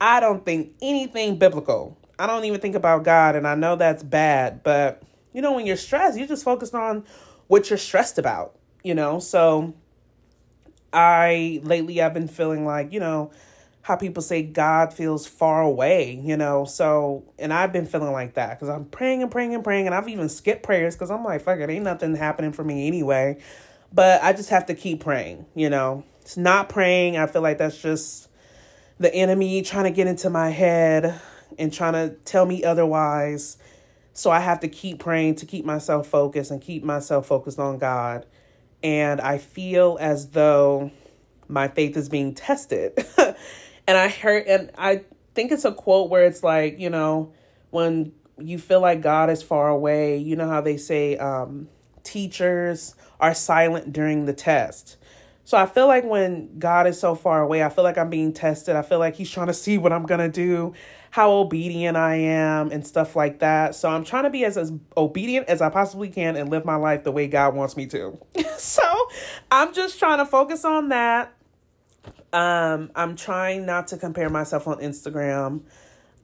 I 0.00 0.20
don't 0.20 0.44
think 0.44 0.74
anything 0.82 1.38
biblical. 1.38 1.96
I 2.18 2.26
don't 2.26 2.44
even 2.44 2.60
think 2.60 2.74
about 2.74 3.04
God. 3.04 3.36
And 3.36 3.46
I 3.46 3.54
know 3.54 3.76
that's 3.76 4.02
bad. 4.02 4.62
But, 4.62 5.02
you 5.32 5.42
know, 5.42 5.52
when 5.52 5.66
you're 5.66 5.76
stressed, 5.76 6.18
you're 6.18 6.26
just 6.26 6.44
focused 6.44 6.74
on 6.74 7.04
what 7.48 7.70
you're 7.70 7.78
stressed 7.78 8.18
about 8.18 8.56
you 8.86 8.94
know 8.94 9.18
so 9.18 9.74
i 10.92 11.60
lately 11.64 12.00
i've 12.00 12.14
been 12.14 12.28
feeling 12.28 12.64
like 12.64 12.92
you 12.92 13.00
know 13.00 13.32
how 13.82 13.96
people 13.96 14.22
say 14.22 14.42
god 14.44 14.94
feels 14.94 15.26
far 15.26 15.62
away 15.62 16.20
you 16.22 16.36
know 16.36 16.64
so 16.64 17.24
and 17.36 17.52
i've 17.52 17.72
been 17.72 17.84
feeling 17.84 18.12
like 18.12 18.34
that 18.34 18.50
because 18.50 18.68
i'm 18.68 18.84
praying 18.84 19.22
and 19.22 19.30
praying 19.32 19.54
and 19.54 19.64
praying 19.64 19.86
and 19.86 19.94
i've 19.94 20.08
even 20.08 20.28
skipped 20.28 20.62
prayers 20.62 20.94
because 20.94 21.10
i'm 21.10 21.24
like 21.24 21.42
fuck 21.42 21.58
it 21.58 21.68
ain't 21.68 21.84
nothing 21.84 22.14
happening 22.14 22.52
for 22.52 22.62
me 22.62 22.86
anyway 22.86 23.36
but 23.92 24.22
i 24.22 24.32
just 24.32 24.50
have 24.50 24.66
to 24.66 24.74
keep 24.74 25.00
praying 25.00 25.44
you 25.56 25.68
know 25.68 26.04
it's 26.20 26.36
not 26.36 26.68
praying 26.68 27.16
i 27.16 27.26
feel 27.26 27.42
like 27.42 27.58
that's 27.58 27.82
just 27.82 28.28
the 28.98 29.12
enemy 29.12 29.62
trying 29.62 29.84
to 29.84 29.90
get 29.90 30.06
into 30.06 30.30
my 30.30 30.50
head 30.50 31.20
and 31.58 31.72
trying 31.72 31.92
to 31.92 32.14
tell 32.24 32.46
me 32.46 32.64
otherwise 32.64 33.58
so 34.12 34.30
i 34.30 34.40
have 34.40 34.60
to 34.60 34.68
keep 34.68 34.98
praying 34.98 35.34
to 35.34 35.46
keep 35.46 35.64
myself 35.64 36.06
focused 36.06 36.50
and 36.50 36.60
keep 36.60 36.82
myself 36.84 37.26
focused 37.26 37.58
on 37.58 37.78
god 37.78 38.26
and 38.82 39.20
I 39.20 39.38
feel 39.38 39.98
as 40.00 40.30
though 40.30 40.90
my 41.48 41.68
faith 41.68 41.96
is 41.96 42.08
being 42.08 42.34
tested. 42.34 42.92
and 43.18 43.98
I 43.98 44.08
heard, 44.08 44.46
and 44.46 44.70
I 44.78 45.02
think 45.34 45.52
it's 45.52 45.64
a 45.64 45.72
quote 45.72 46.10
where 46.10 46.24
it's 46.24 46.42
like, 46.42 46.78
you 46.78 46.90
know, 46.90 47.32
when 47.70 48.12
you 48.38 48.58
feel 48.58 48.80
like 48.80 49.00
God 49.00 49.30
is 49.30 49.42
far 49.42 49.68
away, 49.68 50.18
you 50.18 50.36
know 50.36 50.48
how 50.48 50.60
they 50.60 50.76
say 50.76 51.16
um, 51.16 51.68
teachers 52.02 52.94
are 53.18 53.34
silent 53.34 53.92
during 53.92 54.26
the 54.26 54.32
test. 54.32 54.96
So 55.46 55.56
I 55.56 55.64
feel 55.64 55.86
like 55.86 56.04
when 56.04 56.58
God 56.58 56.86
is 56.86 57.00
so 57.00 57.14
far 57.14 57.40
away, 57.40 57.62
I 57.62 57.70
feel 57.70 57.84
like 57.84 57.96
I'm 57.96 58.10
being 58.10 58.32
tested. 58.32 58.76
I 58.76 58.82
feel 58.82 58.98
like 58.98 59.16
He's 59.16 59.30
trying 59.30 59.46
to 59.46 59.54
see 59.54 59.78
what 59.78 59.92
I'm 59.92 60.04
going 60.04 60.20
to 60.20 60.28
do 60.28 60.74
how 61.16 61.32
obedient 61.32 61.96
I 61.96 62.16
am 62.16 62.70
and 62.70 62.86
stuff 62.86 63.16
like 63.16 63.38
that. 63.38 63.74
So 63.74 63.88
I'm 63.88 64.04
trying 64.04 64.24
to 64.24 64.30
be 64.30 64.44
as, 64.44 64.58
as 64.58 64.70
obedient 64.98 65.48
as 65.48 65.62
I 65.62 65.70
possibly 65.70 66.10
can 66.10 66.36
and 66.36 66.50
live 66.50 66.66
my 66.66 66.76
life 66.76 67.04
the 67.04 67.10
way 67.10 67.26
God 67.26 67.54
wants 67.54 67.74
me 67.74 67.86
to. 67.86 68.18
so 68.58 68.82
I'm 69.50 69.72
just 69.72 69.98
trying 69.98 70.18
to 70.18 70.26
focus 70.26 70.62
on 70.66 70.90
that. 70.90 71.32
Um, 72.34 72.90
I'm 72.94 73.16
trying 73.16 73.64
not 73.64 73.86
to 73.88 73.96
compare 73.96 74.28
myself 74.28 74.68
on 74.68 74.76
Instagram. 74.80 75.62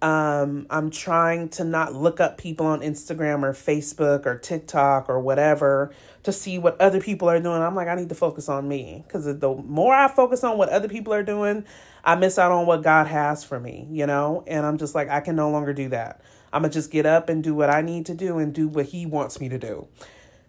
Um, 0.02 0.66
I'm 0.68 0.90
trying 0.90 1.48
to 1.50 1.64
not 1.64 1.94
look 1.94 2.18
up 2.18 2.36
people 2.36 2.66
on 2.66 2.80
Instagram 2.80 3.44
or 3.44 3.52
Facebook 3.52 4.26
or 4.26 4.36
TikTok 4.36 5.08
or 5.08 5.20
whatever 5.20 5.94
to 6.24 6.32
see 6.32 6.58
what 6.58 6.80
other 6.80 7.00
people 7.00 7.30
are 7.30 7.38
doing. 7.38 7.62
I'm 7.62 7.76
like, 7.76 7.86
I 7.86 7.94
need 7.94 8.08
to 8.08 8.16
focus 8.16 8.48
on 8.48 8.66
me 8.66 9.04
because 9.06 9.24
the 9.24 9.54
more 9.54 9.94
I 9.94 10.08
focus 10.08 10.42
on 10.42 10.58
what 10.58 10.70
other 10.70 10.88
people 10.88 11.14
are 11.14 11.22
doing, 11.22 11.64
I 12.04 12.16
miss 12.16 12.36
out 12.36 12.50
on 12.50 12.66
what 12.66 12.82
God 12.82 13.06
has 13.06 13.44
for 13.44 13.60
me, 13.60 13.86
you 13.92 14.06
know? 14.06 14.42
And 14.48 14.66
I'm 14.66 14.76
just 14.76 14.94
like, 14.96 15.08
I 15.08 15.20
can 15.20 15.36
no 15.36 15.50
longer 15.50 15.72
do 15.72 15.88
that. 15.90 16.20
I'm 16.52 16.62
going 16.62 16.72
to 16.72 16.78
just 16.78 16.90
get 16.90 17.06
up 17.06 17.28
and 17.28 17.42
do 17.42 17.54
what 17.54 17.70
I 17.70 17.80
need 17.80 18.06
to 18.06 18.14
do 18.14 18.38
and 18.38 18.52
do 18.52 18.66
what 18.66 18.86
He 18.86 19.06
wants 19.06 19.40
me 19.40 19.48
to 19.48 19.58
do. 19.58 19.86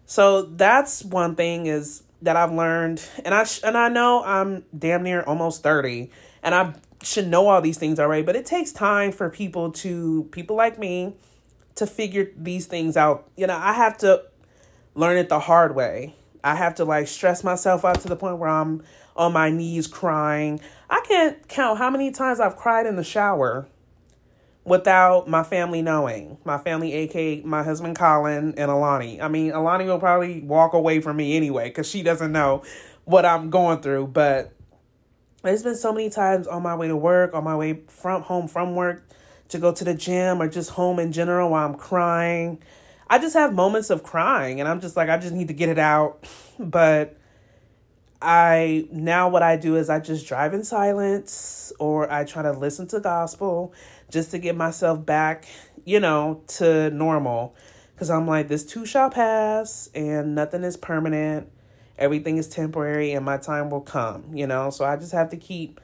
So 0.04 0.42
that's 0.42 1.04
one 1.04 1.36
thing 1.36 1.66
is 1.66 2.02
that 2.22 2.36
I've 2.36 2.52
learned, 2.52 3.02
and 3.24 3.34
I 3.34 3.44
sh- 3.44 3.60
and 3.62 3.76
I 3.76 3.88
know 3.88 4.22
I'm 4.24 4.64
damn 4.76 5.02
near 5.02 5.22
almost 5.22 5.62
thirty, 5.62 6.10
and 6.42 6.54
I 6.54 6.74
should 7.04 7.28
know 7.28 7.48
all 7.48 7.60
these 7.60 7.78
things 7.78 8.00
already. 8.00 8.22
But 8.22 8.36
it 8.36 8.46
takes 8.46 8.72
time 8.72 9.12
for 9.12 9.30
people 9.30 9.72
to 9.72 10.28
people 10.32 10.56
like 10.56 10.78
me 10.78 11.14
to 11.76 11.86
figure 11.86 12.30
these 12.36 12.66
things 12.66 12.96
out. 12.96 13.28
You 13.36 13.46
know, 13.46 13.56
I 13.56 13.72
have 13.72 13.98
to 13.98 14.24
learn 14.94 15.16
it 15.16 15.28
the 15.28 15.40
hard 15.40 15.74
way. 15.74 16.14
I 16.42 16.54
have 16.54 16.74
to 16.76 16.84
like 16.84 17.08
stress 17.08 17.42
myself 17.42 17.84
out 17.84 18.00
to 18.02 18.08
the 18.08 18.16
point 18.16 18.38
where 18.38 18.50
I'm 18.50 18.82
on 19.16 19.32
my 19.32 19.50
knees 19.50 19.86
crying. 19.86 20.60
I 20.90 21.02
can't 21.06 21.46
count 21.48 21.78
how 21.78 21.90
many 21.90 22.10
times 22.10 22.40
I've 22.40 22.56
cried 22.56 22.86
in 22.86 22.96
the 22.96 23.04
shower 23.04 23.66
without 24.64 25.28
my 25.28 25.42
family 25.42 25.82
knowing. 25.82 26.38
My 26.44 26.58
family, 26.58 26.92
aka 26.92 27.42
my 27.42 27.62
husband 27.62 27.96
Colin 27.96 28.54
and 28.56 28.70
Alani. 28.70 29.20
I 29.20 29.28
mean, 29.28 29.52
Alani 29.52 29.86
will 29.86 29.98
probably 29.98 30.40
walk 30.40 30.74
away 30.74 31.00
from 31.00 31.16
me 31.16 31.36
anyway 31.36 31.68
because 31.68 31.88
she 31.88 32.02
doesn't 32.02 32.32
know 32.32 32.62
what 33.04 33.24
I'm 33.24 33.50
going 33.50 33.80
through. 33.80 34.08
But 34.08 34.52
there's 35.44 35.62
been 35.62 35.76
so 35.76 35.92
many 35.92 36.10
times 36.10 36.46
on 36.46 36.62
my 36.62 36.74
way 36.74 36.88
to 36.88 36.96
work, 36.96 37.34
on 37.34 37.44
my 37.44 37.56
way 37.56 37.80
from 37.88 38.22
home 38.22 38.48
from 38.48 38.74
work 38.74 39.06
to 39.48 39.58
go 39.58 39.72
to 39.72 39.84
the 39.84 39.94
gym 39.94 40.40
or 40.40 40.48
just 40.48 40.70
home 40.70 40.98
in 40.98 41.12
general 41.12 41.50
while 41.50 41.66
I'm 41.66 41.74
crying. 41.74 42.62
I 43.08 43.18
just 43.18 43.34
have 43.34 43.54
moments 43.54 43.90
of 43.90 44.02
crying 44.02 44.58
and 44.60 44.68
I'm 44.68 44.80
just 44.80 44.96
like, 44.96 45.08
I 45.08 45.18
just 45.18 45.34
need 45.34 45.48
to 45.48 45.54
get 45.54 45.68
it 45.68 45.78
out. 45.78 46.26
But 46.56 47.16
I 48.22 48.86
now 48.92 49.28
what 49.28 49.42
I 49.42 49.56
do 49.56 49.74
is 49.74 49.90
I 49.90 49.98
just 49.98 50.26
drive 50.28 50.54
in 50.54 50.62
silence 50.62 51.72
or 51.80 52.10
I 52.10 52.24
try 52.24 52.42
to 52.42 52.52
listen 52.52 52.86
to 52.88 53.00
gospel 53.00 53.74
just 54.08 54.30
to 54.30 54.38
get 54.38 54.56
myself 54.56 55.04
back, 55.04 55.46
you 55.84 55.98
know, 55.98 56.42
to 56.46 56.90
normal. 56.90 57.56
Cause 57.96 58.08
I'm 58.08 58.26
like, 58.26 58.46
this 58.46 58.64
too 58.64 58.86
shall 58.86 59.10
pass 59.10 59.90
and 59.96 60.36
nothing 60.36 60.62
is 60.62 60.76
permanent. 60.76 61.48
Everything 61.98 62.38
is 62.38 62.48
temporary 62.48 63.12
and 63.12 63.24
my 63.24 63.36
time 63.36 63.70
will 63.70 63.80
come, 63.80 64.34
you 64.34 64.46
know? 64.46 64.70
So 64.70 64.84
I 64.84 64.96
just 64.96 65.12
have 65.12 65.30
to 65.30 65.36
keep 65.36 65.80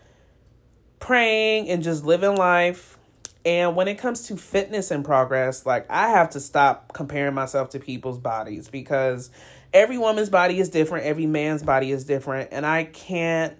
praying 0.98 1.68
and 1.68 1.82
just 1.82 2.04
living 2.04 2.36
life. 2.36 2.98
And 3.44 3.74
when 3.74 3.88
it 3.88 3.96
comes 3.96 4.26
to 4.26 4.36
fitness 4.36 4.90
and 4.90 5.04
progress, 5.04 5.64
like 5.64 5.86
I 5.90 6.10
have 6.10 6.30
to 6.30 6.40
stop 6.40 6.92
comparing 6.92 7.34
myself 7.34 7.70
to 7.70 7.80
people's 7.80 8.18
bodies 8.18 8.68
because 8.68 9.30
every 9.72 9.98
woman's 9.98 10.28
body 10.28 10.60
is 10.60 10.68
different, 10.68 11.06
every 11.06 11.26
man's 11.26 11.62
body 11.62 11.90
is 11.90 12.04
different, 12.04 12.50
and 12.52 12.66
I 12.66 12.84
can't 12.84 13.56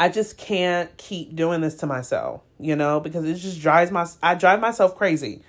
I 0.00 0.08
just 0.08 0.36
can't 0.36 0.96
keep 0.96 1.36
doing 1.36 1.60
this 1.60 1.76
to 1.76 1.86
myself, 1.86 2.40
you 2.58 2.74
know, 2.74 2.98
because 3.00 3.24
it 3.24 3.34
just 3.34 3.60
drives 3.60 3.90
my 3.90 4.06
I 4.22 4.34
drive 4.34 4.60
myself 4.60 4.96
crazy. 4.96 5.42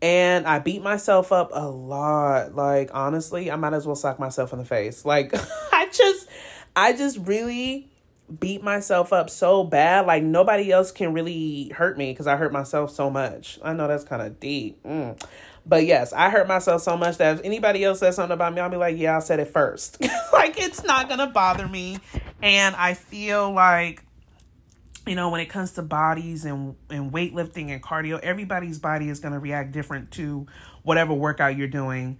And 0.00 0.46
I 0.46 0.60
beat 0.60 0.82
myself 0.82 1.32
up 1.32 1.50
a 1.52 1.68
lot. 1.68 2.54
Like 2.54 2.90
honestly, 2.94 3.50
I 3.50 3.56
might 3.56 3.72
as 3.72 3.86
well 3.86 3.96
sock 3.96 4.18
myself 4.18 4.52
in 4.52 4.58
the 4.58 4.64
face. 4.64 5.04
Like 5.04 5.34
I 5.72 5.88
just 5.92 6.28
I 6.76 6.92
just 6.92 7.18
really 7.18 7.88
beat 8.38 8.62
myself 8.62 9.12
up 9.12 9.30
so 9.30 9.64
bad. 9.64 10.06
Like 10.06 10.22
nobody 10.22 10.70
else 10.70 10.92
can 10.92 11.12
really 11.12 11.70
hurt 11.70 11.98
me 11.98 12.12
because 12.12 12.26
I 12.26 12.36
hurt 12.36 12.52
myself 12.52 12.90
so 12.90 13.10
much. 13.10 13.58
I 13.62 13.72
know 13.72 13.88
that's 13.88 14.04
kind 14.04 14.22
of 14.22 14.38
deep. 14.38 14.82
Mm. 14.84 15.20
But 15.66 15.84
yes, 15.84 16.12
I 16.14 16.30
hurt 16.30 16.48
myself 16.48 16.82
so 16.82 16.96
much 16.96 17.18
that 17.18 17.36
if 17.36 17.44
anybody 17.44 17.84
else 17.84 18.00
says 18.00 18.16
something 18.16 18.32
about 18.32 18.54
me, 18.54 18.60
I'll 18.60 18.70
be 18.70 18.76
like, 18.76 18.96
yeah, 18.96 19.16
I 19.16 19.20
said 19.20 19.38
it 19.38 19.48
first. 19.48 20.00
like 20.32 20.58
it's 20.58 20.82
not 20.82 21.08
gonna 21.08 21.26
bother 21.26 21.68
me. 21.68 21.98
And 22.40 22.74
I 22.74 22.94
feel 22.94 23.52
like, 23.52 24.02
you 25.08 25.14
know, 25.14 25.30
when 25.30 25.40
it 25.40 25.46
comes 25.46 25.72
to 25.72 25.82
bodies 25.82 26.44
and, 26.44 26.76
and 26.90 27.12
weightlifting 27.12 27.70
and 27.70 27.82
cardio, 27.82 28.20
everybody's 28.20 28.78
body 28.78 29.08
is 29.08 29.20
gonna 29.20 29.38
react 29.38 29.72
different 29.72 30.10
to 30.12 30.46
whatever 30.82 31.14
workout 31.14 31.56
you're 31.56 31.66
doing. 31.68 32.18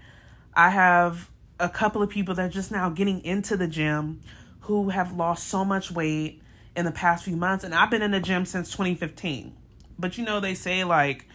I 0.55 0.70
have 0.70 1.31
a 1.61 1.68
couple 1.68 2.03
of 2.03 2.11
people 2.11 2.35
that 2.35 2.46
are 2.46 2.53
just 2.53 2.70
now 2.70 2.88
getting 2.90 3.24
into 3.24 3.57
the 3.57 3.66
gym 3.66 4.20
who 4.61 4.90
have 4.90 5.12
lost 5.12 5.46
so 5.46 5.64
much 5.64 5.90
weight 5.90 6.42
in 6.77 6.85
the 6.85 6.92
past 6.92 7.24
few 7.24 7.37
months. 7.37 7.64
And 7.64 7.74
I've 7.74 7.90
been 7.90 8.03
in 8.03 8.11
the 8.11 8.20
gym 8.20 8.44
since 8.44 8.70
2015. 8.70 9.57
But 9.98 10.16
you 10.16 10.24
know, 10.24 10.40
they 10.40 10.55
say 10.55 10.85
like 10.85 11.27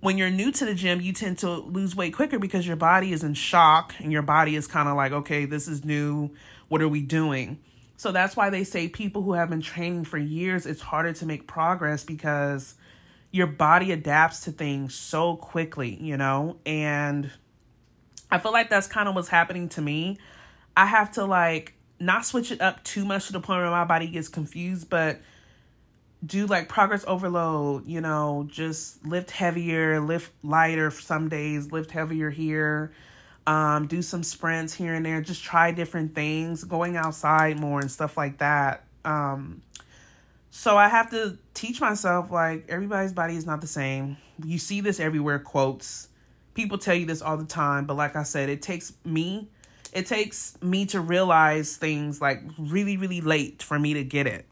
when 0.00 0.18
you're 0.18 0.30
new 0.30 0.50
to 0.52 0.64
the 0.64 0.74
gym, 0.74 1.00
you 1.00 1.12
tend 1.12 1.38
to 1.38 1.50
lose 1.50 1.94
weight 1.94 2.12
quicker 2.12 2.38
because 2.38 2.66
your 2.66 2.76
body 2.76 3.12
is 3.12 3.22
in 3.22 3.34
shock 3.34 3.94
and 3.98 4.12
your 4.12 4.22
body 4.22 4.56
is 4.56 4.66
kind 4.66 4.88
of 4.88 4.96
like, 4.96 5.12
okay, 5.12 5.44
this 5.44 5.68
is 5.68 5.84
new. 5.84 6.30
What 6.68 6.82
are 6.82 6.88
we 6.88 7.02
doing? 7.02 7.60
So 8.02 8.10
that's 8.10 8.34
why 8.34 8.50
they 8.50 8.64
say 8.64 8.88
people 8.88 9.22
who 9.22 9.34
have 9.34 9.48
been 9.48 9.60
training 9.60 10.06
for 10.06 10.18
years, 10.18 10.66
it's 10.66 10.80
harder 10.80 11.12
to 11.12 11.24
make 11.24 11.46
progress 11.46 12.02
because 12.02 12.74
your 13.30 13.46
body 13.46 13.92
adapts 13.92 14.40
to 14.40 14.50
things 14.50 14.96
so 14.96 15.36
quickly, 15.36 15.94
you 16.02 16.16
know? 16.16 16.56
And 16.66 17.30
I 18.28 18.38
feel 18.38 18.50
like 18.50 18.68
that's 18.68 18.88
kind 18.88 19.08
of 19.08 19.14
what's 19.14 19.28
happening 19.28 19.68
to 19.68 19.80
me. 19.80 20.18
I 20.76 20.86
have 20.86 21.12
to 21.12 21.24
like 21.24 21.74
not 22.00 22.26
switch 22.26 22.50
it 22.50 22.60
up 22.60 22.82
too 22.82 23.04
much 23.04 23.28
to 23.28 23.34
the 23.34 23.40
point 23.40 23.60
where 23.60 23.70
my 23.70 23.84
body 23.84 24.08
gets 24.08 24.26
confused, 24.26 24.90
but 24.90 25.20
do 26.26 26.46
like 26.46 26.68
progress 26.68 27.04
overload, 27.06 27.86
you 27.86 28.00
know, 28.00 28.48
just 28.50 29.06
lift 29.06 29.30
heavier, 29.30 30.00
lift 30.00 30.32
lighter 30.42 30.90
some 30.90 31.28
days, 31.28 31.70
lift 31.70 31.92
heavier 31.92 32.30
here, 32.30 32.92
um, 33.46 33.86
do 33.86 34.02
some 34.02 34.22
sprints 34.22 34.74
here 34.74 34.94
and 34.94 35.04
there, 35.04 35.20
just 35.20 35.42
try 35.42 35.72
different 35.72 36.14
things, 36.14 36.64
going 36.64 36.96
outside 36.96 37.58
more 37.58 37.80
and 37.80 37.90
stuff 37.90 38.16
like 38.16 38.38
that. 38.38 38.84
Um, 39.04 39.62
so 40.50 40.76
I 40.76 40.88
have 40.88 41.10
to 41.10 41.38
teach 41.54 41.80
myself 41.80 42.30
like 42.30 42.66
everybody's 42.68 43.12
body 43.12 43.36
is 43.36 43.46
not 43.46 43.60
the 43.60 43.66
same. 43.66 44.16
You 44.44 44.58
see 44.58 44.80
this 44.80 45.00
everywhere, 45.00 45.38
quotes. 45.38 46.08
People 46.54 46.78
tell 46.78 46.94
you 46.94 47.06
this 47.06 47.22
all 47.22 47.36
the 47.36 47.46
time, 47.46 47.86
but 47.86 47.96
like 47.96 48.14
I 48.14 48.22
said, 48.22 48.48
it 48.48 48.62
takes 48.62 48.92
me 49.04 49.48
it 49.92 50.06
takes 50.06 50.56
me 50.62 50.86
to 50.86 51.00
realize 51.00 51.76
things 51.76 52.20
like 52.20 52.42
really 52.58 52.96
really 52.96 53.20
late 53.20 53.62
for 53.62 53.78
me 53.78 53.94
to 53.94 54.04
get 54.04 54.26
it 54.26 54.46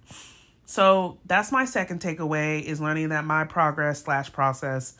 so 0.67 1.19
that's 1.27 1.51
my 1.51 1.65
second 1.65 2.01
takeaway 2.01 2.63
is 2.63 2.81
learning 2.81 3.09
that 3.09 3.25
my 3.25 3.45
progress 3.45 4.03
slash 4.03 4.33
process 4.33 4.95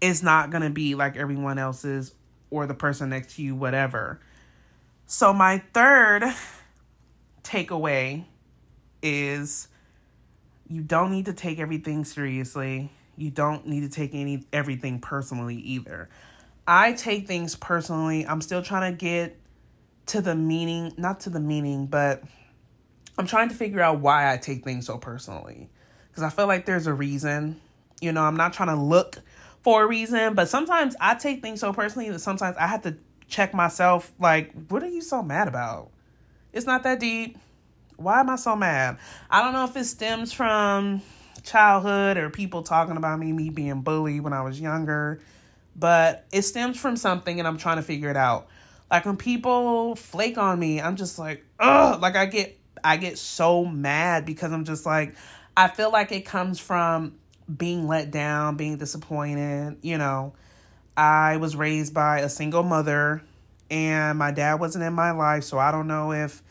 is 0.00 0.22
not 0.22 0.50
to 0.62 0.70
be 0.70 0.94
like 0.94 1.16
everyone 1.16 1.58
else's 1.58 2.12
or 2.50 2.66
the 2.66 2.74
person 2.74 3.10
next 3.10 3.36
to 3.36 3.42
you 3.42 3.54
whatever 3.54 4.20
so 5.06 5.32
my 5.32 5.62
third 5.72 6.22
takeaway 7.42 8.24
is 9.02 9.68
you 10.68 10.80
don't 10.80 11.10
need 11.10 11.26
to 11.26 11.32
take 11.32 11.58
everything 11.58 12.04
seriously 12.04 12.90
you 13.16 13.30
don't 13.30 13.66
need 13.66 13.80
to 13.80 13.88
take 13.88 14.14
any 14.14 14.44
everything 14.52 14.98
personally 15.00 15.56
either 15.56 16.08
i 16.66 16.92
take 16.92 17.26
things 17.26 17.54
personally 17.54 18.26
i'm 18.26 18.40
still 18.40 18.62
trying 18.62 18.92
to 18.92 18.96
get 18.96 19.38
to 20.06 20.20
the 20.20 20.34
meaning, 20.34 20.92
not 20.96 21.20
to 21.20 21.30
the 21.30 21.40
meaning, 21.40 21.86
but 21.86 22.22
I'm 23.18 23.26
trying 23.26 23.48
to 23.48 23.54
figure 23.54 23.80
out 23.80 24.00
why 24.00 24.32
I 24.32 24.36
take 24.36 24.64
things 24.64 24.86
so 24.86 24.98
personally. 24.98 25.68
Because 26.08 26.22
I 26.22 26.30
feel 26.30 26.46
like 26.46 26.64
there's 26.64 26.86
a 26.86 26.94
reason. 26.94 27.60
You 28.00 28.12
know, 28.12 28.22
I'm 28.22 28.36
not 28.36 28.52
trying 28.52 28.68
to 28.68 28.80
look 28.80 29.18
for 29.66 29.82
a 29.82 29.86
reason, 29.88 30.34
but 30.34 30.48
sometimes 30.48 30.94
I 31.00 31.16
take 31.16 31.42
things 31.42 31.58
so 31.58 31.72
personally 31.72 32.08
that 32.10 32.20
sometimes 32.20 32.56
I 32.56 32.68
have 32.68 32.82
to 32.82 32.96
check 33.26 33.52
myself 33.52 34.12
like, 34.20 34.52
what 34.68 34.80
are 34.84 34.88
you 34.88 35.00
so 35.00 35.24
mad 35.24 35.48
about? 35.48 35.90
It's 36.52 36.66
not 36.66 36.84
that 36.84 37.00
deep. 37.00 37.36
Why 37.96 38.20
am 38.20 38.30
I 38.30 38.36
so 38.36 38.54
mad? 38.54 38.98
I 39.28 39.42
don't 39.42 39.54
know 39.54 39.64
if 39.64 39.76
it 39.76 39.86
stems 39.86 40.32
from 40.32 41.02
childhood 41.42 42.16
or 42.16 42.30
people 42.30 42.62
talking 42.62 42.96
about 42.96 43.18
me, 43.18 43.32
me 43.32 43.50
being 43.50 43.80
bullied 43.80 44.22
when 44.22 44.32
I 44.32 44.42
was 44.42 44.60
younger, 44.60 45.20
but 45.74 46.26
it 46.30 46.42
stems 46.42 46.78
from 46.78 46.94
something 46.94 47.40
and 47.40 47.48
I'm 47.48 47.58
trying 47.58 47.78
to 47.78 47.82
figure 47.82 48.08
it 48.08 48.16
out. 48.16 48.46
Like 48.88 49.04
when 49.04 49.16
people 49.16 49.96
flake 49.96 50.38
on 50.38 50.60
me, 50.60 50.80
I'm 50.80 50.94
just 50.94 51.18
like, 51.18 51.44
ugh, 51.58 52.00
like 52.00 52.14
I 52.14 52.26
get 52.26 52.56
I 52.84 52.98
get 52.98 53.18
so 53.18 53.64
mad 53.64 54.26
because 54.26 54.52
I'm 54.52 54.64
just 54.64 54.86
like 54.86 55.16
I 55.56 55.66
feel 55.66 55.90
like 55.90 56.12
it 56.12 56.24
comes 56.24 56.60
from 56.60 57.16
being 57.54 57.86
let 57.86 58.10
down, 58.10 58.56
being 58.56 58.76
disappointed, 58.76 59.78
you 59.82 59.98
know. 59.98 60.34
I 60.96 61.36
was 61.36 61.54
raised 61.54 61.92
by 61.92 62.20
a 62.20 62.28
single 62.28 62.62
mother 62.62 63.22
and 63.70 64.18
my 64.18 64.30
dad 64.30 64.54
wasn't 64.60 64.84
in 64.84 64.94
my 64.94 65.10
life, 65.10 65.44
so 65.44 65.58
I 65.58 65.70
don't 65.70 65.86
know 65.86 66.12
if 66.12 66.42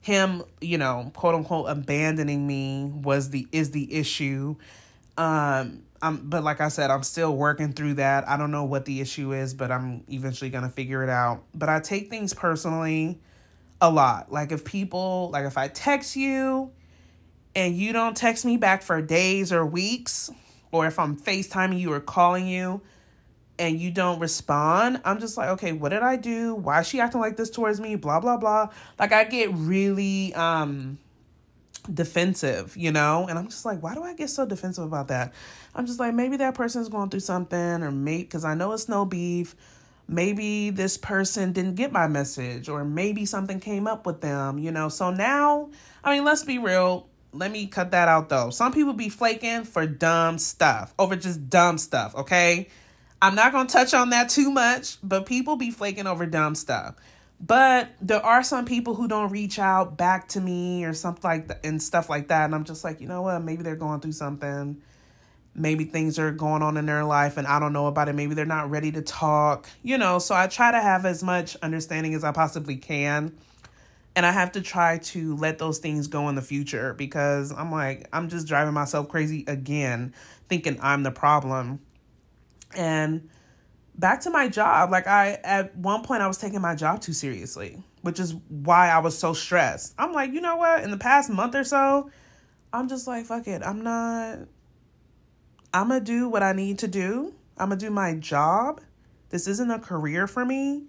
him, 0.00 0.42
you 0.60 0.78
know, 0.78 1.12
quote 1.14 1.34
unquote 1.34 1.68
abandoning 1.68 2.46
me 2.46 2.90
was 2.92 3.30
the 3.30 3.46
is 3.52 3.70
the 3.70 3.94
issue. 3.94 4.56
Um 5.16 5.84
I'm, 6.02 6.28
but 6.28 6.42
like 6.42 6.60
I 6.60 6.66
said, 6.66 6.90
I'm 6.90 7.04
still 7.04 7.36
working 7.36 7.72
through 7.72 7.94
that. 7.94 8.28
I 8.28 8.36
don't 8.36 8.50
know 8.50 8.64
what 8.64 8.84
the 8.84 9.00
issue 9.00 9.32
is, 9.32 9.54
but 9.54 9.70
I'm 9.70 10.02
eventually 10.08 10.50
going 10.50 10.64
to 10.64 10.68
figure 10.68 11.04
it 11.04 11.08
out. 11.08 11.44
But 11.54 11.68
I 11.68 11.78
take 11.78 12.10
things 12.10 12.34
personally 12.34 13.20
a 13.80 13.88
lot. 13.88 14.32
Like 14.32 14.50
if 14.50 14.64
people, 14.64 15.30
like 15.32 15.44
if 15.44 15.56
I 15.56 15.68
text 15.68 16.16
you 16.16 16.72
and 17.54 17.76
you 17.76 17.92
don't 17.92 18.16
text 18.16 18.44
me 18.44 18.56
back 18.56 18.82
for 18.82 19.00
days 19.02 19.52
or 19.52 19.64
weeks, 19.66 20.30
or 20.70 20.86
if 20.86 20.98
I'm 20.98 21.16
FaceTiming 21.16 21.78
you 21.78 21.92
or 21.92 22.00
calling 22.00 22.46
you 22.46 22.80
and 23.58 23.78
you 23.78 23.90
don't 23.90 24.18
respond, 24.18 25.00
I'm 25.04 25.20
just 25.20 25.36
like, 25.36 25.50
okay, 25.50 25.72
what 25.72 25.90
did 25.90 26.02
I 26.02 26.16
do? 26.16 26.54
Why 26.54 26.80
is 26.80 26.86
she 26.88 27.00
acting 27.00 27.20
like 27.20 27.36
this 27.36 27.50
towards 27.50 27.80
me? 27.80 27.96
Blah, 27.96 28.20
blah, 28.20 28.38
blah. 28.38 28.70
Like 28.98 29.12
I 29.12 29.24
get 29.24 29.52
really, 29.52 30.32
um, 30.34 30.98
defensive, 31.92 32.76
you 32.76 32.92
know? 32.92 33.26
And 33.28 33.38
I'm 33.38 33.48
just 33.48 33.64
like, 33.64 33.82
why 33.82 33.94
do 33.94 34.02
I 34.02 34.14
get 34.14 34.30
so 34.30 34.46
defensive 34.46 34.84
about 34.84 35.08
that? 35.08 35.34
I'm 35.74 35.86
just 35.86 35.98
like, 35.98 36.14
maybe 36.14 36.36
that 36.38 36.54
person's 36.54 36.88
going 36.88 37.10
through 37.10 37.20
something, 37.20 37.82
or 37.82 37.90
maybe 37.90 38.22
because 38.22 38.44
I 38.44 38.54
know 38.54 38.72
it's 38.72 38.88
no 38.88 39.04
beef. 39.04 39.56
Maybe 40.08 40.70
this 40.70 40.96
person 40.96 41.52
didn't 41.52 41.76
get 41.76 41.92
my 41.92 42.06
message, 42.06 42.68
or 42.68 42.84
maybe 42.84 43.24
something 43.26 43.60
came 43.60 43.86
up 43.86 44.06
with 44.06 44.20
them, 44.20 44.58
you 44.58 44.70
know? 44.70 44.88
So 44.88 45.10
now, 45.10 45.70
I 46.04 46.14
mean, 46.14 46.24
let's 46.24 46.44
be 46.44 46.58
real. 46.58 47.08
Let 47.32 47.50
me 47.50 47.66
cut 47.66 47.92
that 47.92 48.08
out 48.08 48.28
though. 48.28 48.50
Some 48.50 48.72
people 48.72 48.92
be 48.92 49.08
flaking 49.08 49.64
for 49.64 49.86
dumb 49.86 50.38
stuff, 50.38 50.94
over 50.98 51.16
just 51.16 51.48
dumb 51.48 51.78
stuff, 51.78 52.14
okay? 52.14 52.68
I'm 53.22 53.34
not 53.34 53.52
going 53.52 53.68
to 53.68 53.72
touch 53.72 53.94
on 53.94 54.10
that 54.10 54.28
too 54.28 54.50
much, 54.50 54.98
but 55.02 55.26
people 55.26 55.56
be 55.56 55.70
flaking 55.70 56.06
over 56.06 56.26
dumb 56.26 56.54
stuff. 56.54 56.96
But 57.40 57.90
there 58.00 58.24
are 58.24 58.42
some 58.42 58.64
people 58.64 58.94
who 58.94 59.08
don't 59.08 59.30
reach 59.30 59.58
out 59.58 59.96
back 59.96 60.28
to 60.28 60.40
me 60.40 60.84
or 60.84 60.92
something 60.92 61.22
like 61.22 61.48
that 61.48 61.64
and 61.64 61.82
stuff 61.82 62.10
like 62.10 62.28
that. 62.28 62.44
And 62.44 62.54
I'm 62.54 62.64
just 62.64 62.84
like, 62.84 63.00
you 63.00 63.08
know 63.08 63.22
what? 63.22 63.42
Maybe 63.42 63.62
they're 63.62 63.76
going 63.76 64.00
through 64.00 64.12
something. 64.12 64.80
Maybe 65.54 65.84
things 65.84 66.18
are 66.18 66.30
going 66.30 66.62
on 66.62 66.76
in 66.76 66.86
their 66.86 67.04
life 67.04 67.36
and 67.36 67.46
I 67.46 67.58
don't 67.58 67.72
know 67.72 67.86
about 67.86 68.08
it. 68.08 68.14
Maybe 68.14 68.34
they're 68.34 68.44
not 68.46 68.70
ready 68.70 68.92
to 68.92 69.02
talk, 69.02 69.68
you 69.82 69.98
know. 69.98 70.18
So 70.18 70.34
I 70.34 70.46
try 70.46 70.70
to 70.70 70.80
have 70.80 71.04
as 71.04 71.22
much 71.22 71.56
understanding 71.56 72.14
as 72.14 72.24
I 72.24 72.32
possibly 72.32 72.76
can. 72.76 73.36
And 74.14 74.26
I 74.26 74.30
have 74.30 74.52
to 74.52 74.60
try 74.60 74.98
to 74.98 75.36
let 75.36 75.58
those 75.58 75.78
things 75.78 76.06
go 76.06 76.28
in 76.28 76.34
the 76.34 76.42
future 76.42 76.92
because 76.94 77.50
I'm 77.50 77.72
like, 77.72 78.08
I'm 78.12 78.28
just 78.28 78.46
driving 78.46 78.74
myself 78.74 79.08
crazy 79.08 79.44
again, 79.46 80.14
thinking 80.48 80.78
I'm 80.82 81.02
the 81.02 81.10
problem. 81.10 81.80
And 82.76 83.30
back 83.94 84.20
to 84.22 84.30
my 84.30 84.48
job 84.48 84.90
like 84.90 85.06
i 85.06 85.38
at 85.44 85.76
one 85.76 86.02
point 86.02 86.22
i 86.22 86.26
was 86.26 86.38
taking 86.38 86.60
my 86.60 86.74
job 86.74 87.00
too 87.00 87.12
seriously 87.12 87.82
which 88.00 88.18
is 88.18 88.34
why 88.48 88.88
i 88.88 88.98
was 88.98 89.16
so 89.16 89.32
stressed. 89.32 89.94
I'm 89.98 90.12
like 90.12 90.32
you 90.32 90.40
know 90.40 90.56
what? 90.56 90.82
In 90.82 90.90
the 90.90 90.96
past 90.96 91.30
month 91.30 91.54
or 91.54 91.64
so 91.64 92.10
i'm 92.72 92.88
just 92.88 93.06
like 93.06 93.26
fuck 93.26 93.46
it. 93.46 93.62
I'm 93.62 93.82
not 93.82 94.38
i'm 95.74 95.88
gonna 95.88 96.00
do 96.00 96.28
what 96.28 96.42
i 96.42 96.52
need 96.52 96.78
to 96.80 96.88
do. 96.88 97.34
I'm 97.58 97.68
gonna 97.68 97.80
do 97.80 97.90
my 97.90 98.14
job. 98.14 98.80
This 99.28 99.46
isn't 99.46 99.70
a 99.70 99.78
career 99.78 100.26
for 100.26 100.44
me 100.44 100.84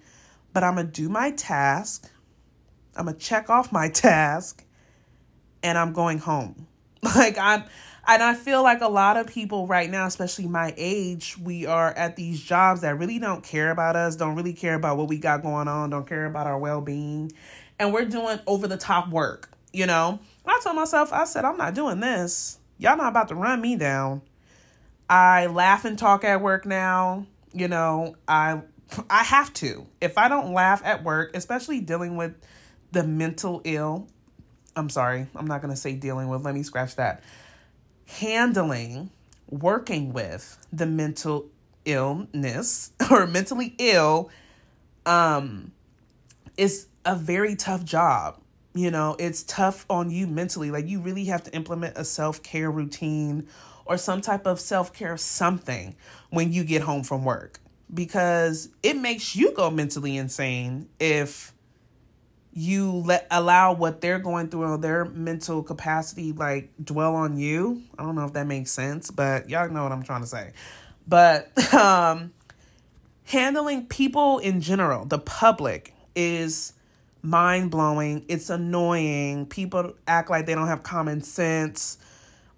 but 0.54 0.64
i'm 0.64 0.76
gonna 0.76 0.88
do 0.88 1.10
my 1.10 1.32
task 1.32 2.10
i'm 2.96 3.06
gonna 3.06 3.18
check 3.18 3.50
off 3.50 3.72
my 3.72 3.90
task 3.90 4.64
and 5.62 5.78
i'm 5.78 5.94
going 5.94 6.18
home 6.18 6.68
like 7.16 7.38
i'm 7.38 7.64
and 8.06 8.22
I 8.22 8.34
feel 8.34 8.64
like 8.64 8.82
a 8.82 8.90
lot 8.90 9.16
of 9.16 9.28
people 9.28 9.66
right 9.66 9.90
now, 9.90 10.06
especially 10.06 10.48
my 10.48 10.74
age, 10.76 11.38
we 11.38 11.66
are 11.66 11.92
at 11.94 12.18
these 12.18 12.42
jobs 12.42 12.82
that 12.82 12.98
really 12.98 13.18
don't 13.18 13.44
care 13.44 13.72
about 13.72 13.96
us, 13.96 14.18
don't 14.18 14.36
really 14.36 14.54
care 14.54 14.76
about 14.76 14.98
what 14.98 15.08
we 15.08 15.18
got 15.18 15.42
going 15.42 15.70
on, 15.70 15.90
don't 15.90 16.08
care 16.08 16.26
about 16.26 16.46
our 16.46 16.58
well 16.58 16.82
being. 16.82 17.32
And 17.80 17.94
we're 17.94 18.06
doing 18.06 18.40
over 18.46 18.68
the 18.68 18.78
top 18.78 19.10
work, 19.10 19.50
you 19.72 19.86
know? 19.86 20.20
I 20.46 20.60
told 20.62 20.76
myself, 20.76 21.14
I 21.14 21.24
said, 21.24 21.46
I'm 21.46 21.58
not 21.58 21.76
doing 21.76 22.02
this. 22.02 22.60
Y'all 22.78 22.98
not 22.98 23.08
about 23.08 23.30
to 23.30 23.36
run 23.36 23.62
me 23.62 23.78
down. 23.78 24.22
I 25.10 25.46
laugh 25.46 25.86
and 25.86 25.98
talk 25.98 26.26
at 26.26 26.42
work 26.42 26.66
now. 26.66 27.26
You 27.54 27.68
know, 27.70 28.16
I 28.28 28.62
I 29.10 29.24
have 29.24 29.54
to. 29.56 29.88
If 30.02 30.18
I 30.18 30.28
don't 30.28 30.54
laugh 30.54 30.82
at 30.84 31.04
work, 31.04 31.36
especially 31.36 31.80
dealing 31.80 32.18
with 32.18 32.36
the 32.94 33.04
mental 33.04 33.62
ill, 33.66 34.08
I'm 34.76 34.90
sorry, 34.90 35.28
I'm 35.36 35.48
not 35.48 35.62
going 35.62 35.74
to 35.74 35.80
say 35.80 35.94
dealing 35.94 36.30
with, 36.30 36.44
let 36.44 36.56
me 36.56 36.64
scratch 36.64 36.96
that 36.96 37.22
handling, 38.06 39.10
working 39.50 40.14
with 40.14 40.58
the 40.72 40.86
mental 40.86 41.48
illness 41.86 42.92
or 43.12 43.28
mentally 43.28 43.76
ill 43.78 44.30
um 45.06 45.72
is 46.56 46.88
a 47.06 47.16
very 47.16 47.56
tough 47.56 47.84
job. 47.84 48.40
You 48.74 48.90
know, 48.90 49.16
it's 49.20 49.44
tough 49.44 49.86
on 49.90 50.10
you 50.10 50.26
mentally. 50.26 50.72
Like 50.72 50.88
you 50.88 51.00
really 51.02 51.26
have 51.26 51.44
to 51.44 51.54
implement 51.54 51.98
a 51.98 52.06
self-care 52.06 52.72
routine 52.72 53.48
or 53.86 53.98
some 53.98 54.22
type 54.22 54.48
of 54.48 54.60
self-care 54.60 55.18
something 55.18 55.96
when 56.30 56.54
you 56.54 56.64
get 56.64 56.82
home 56.84 57.04
from 57.04 57.26
work 57.26 57.60
because 57.94 58.70
it 58.82 58.96
makes 58.96 59.36
you 59.36 59.52
go 59.54 59.70
mentally 59.70 60.18
insane 60.18 60.88
if 61.00 61.53
you 62.54 62.92
let 62.92 63.28
allow 63.32 63.74
what 63.74 64.02
they're 64.02 64.20
going 64.20 64.48
through 64.50 64.64
or 64.64 64.78
their 64.78 65.06
mental 65.06 65.64
capacity 65.64 66.32
like 66.32 66.70
dwell 66.84 67.16
on 67.16 67.38
you. 67.38 67.82
I 67.98 68.04
don't 68.04 68.16
know 68.16 68.26
if 68.26 68.34
that 68.34 68.46
makes 68.46 68.72
sense, 68.72 69.10
but 69.10 69.50
y'all 69.50 69.70
know 69.70 69.84
what 69.84 69.92
I'm 69.92 70.04
trying 70.04 70.22
to 70.22 70.28
say. 70.28 70.52
But 71.08 71.74
um 71.74 72.32
handling 73.26 73.88
people 73.88 74.38
in 74.40 74.62
general, 74.62 75.06
the 75.06 75.20
public 75.20 75.94
is 76.16 76.74
mind 77.24 77.72
blowing. 77.72 78.24
It's 78.28 78.50
annoying. 78.50 79.48
People 79.48 79.96
act 80.08 80.30
like 80.30 80.46
they 80.46 80.54
don't 80.54 80.68
have 80.68 80.84
common 80.84 81.22
sense. 81.22 81.98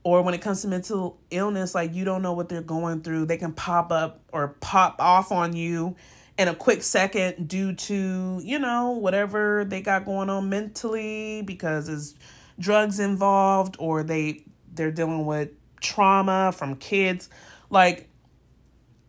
Or 0.04 0.22
when 0.22 0.34
it 0.34 0.42
comes 0.42 0.62
to 0.62 0.68
mental 0.68 1.18
illness, 1.32 1.74
like 1.74 1.94
you 1.96 2.04
don't 2.06 2.22
know 2.22 2.34
what 2.34 2.50
they're 2.50 2.62
going 2.62 3.02
through. 3.02 3.26
They 3.26 3.38
can 3.38 3.54
pop 3.54 3.92
up 3.92 4.20
or 4.34 4.50
pop 4.60 4.98
off 5.00 5.32
on 5.32 5.56
you 5.56 5.96
in 6.38 6.48
a 6.48 6.56
quick 6.56 6.84
second 6.84 7.48
due 7.48 7.74
to, 7.74 8.42
you 8.44 8.60
know, 8.60 8.92
whatever 8.92 9.66
they 9.66 9.82
got 9.82 10.06
going 10.06 10.30
on 10.30 10.50
mentally 10.50 11.42
because 11.44 11.88
there's 11.88 12.16
drugs 12.60 13.00
involved 13.00 13.76
or 13.80 14.04
they 14.04 14.44
they're 14.74 14.92
dealing 14.92 15.26
with 15.26 15.50
trauma 15.82 16.52
from 16.52 16.76
kids. 16.76 17.30
Like 17.70 18.10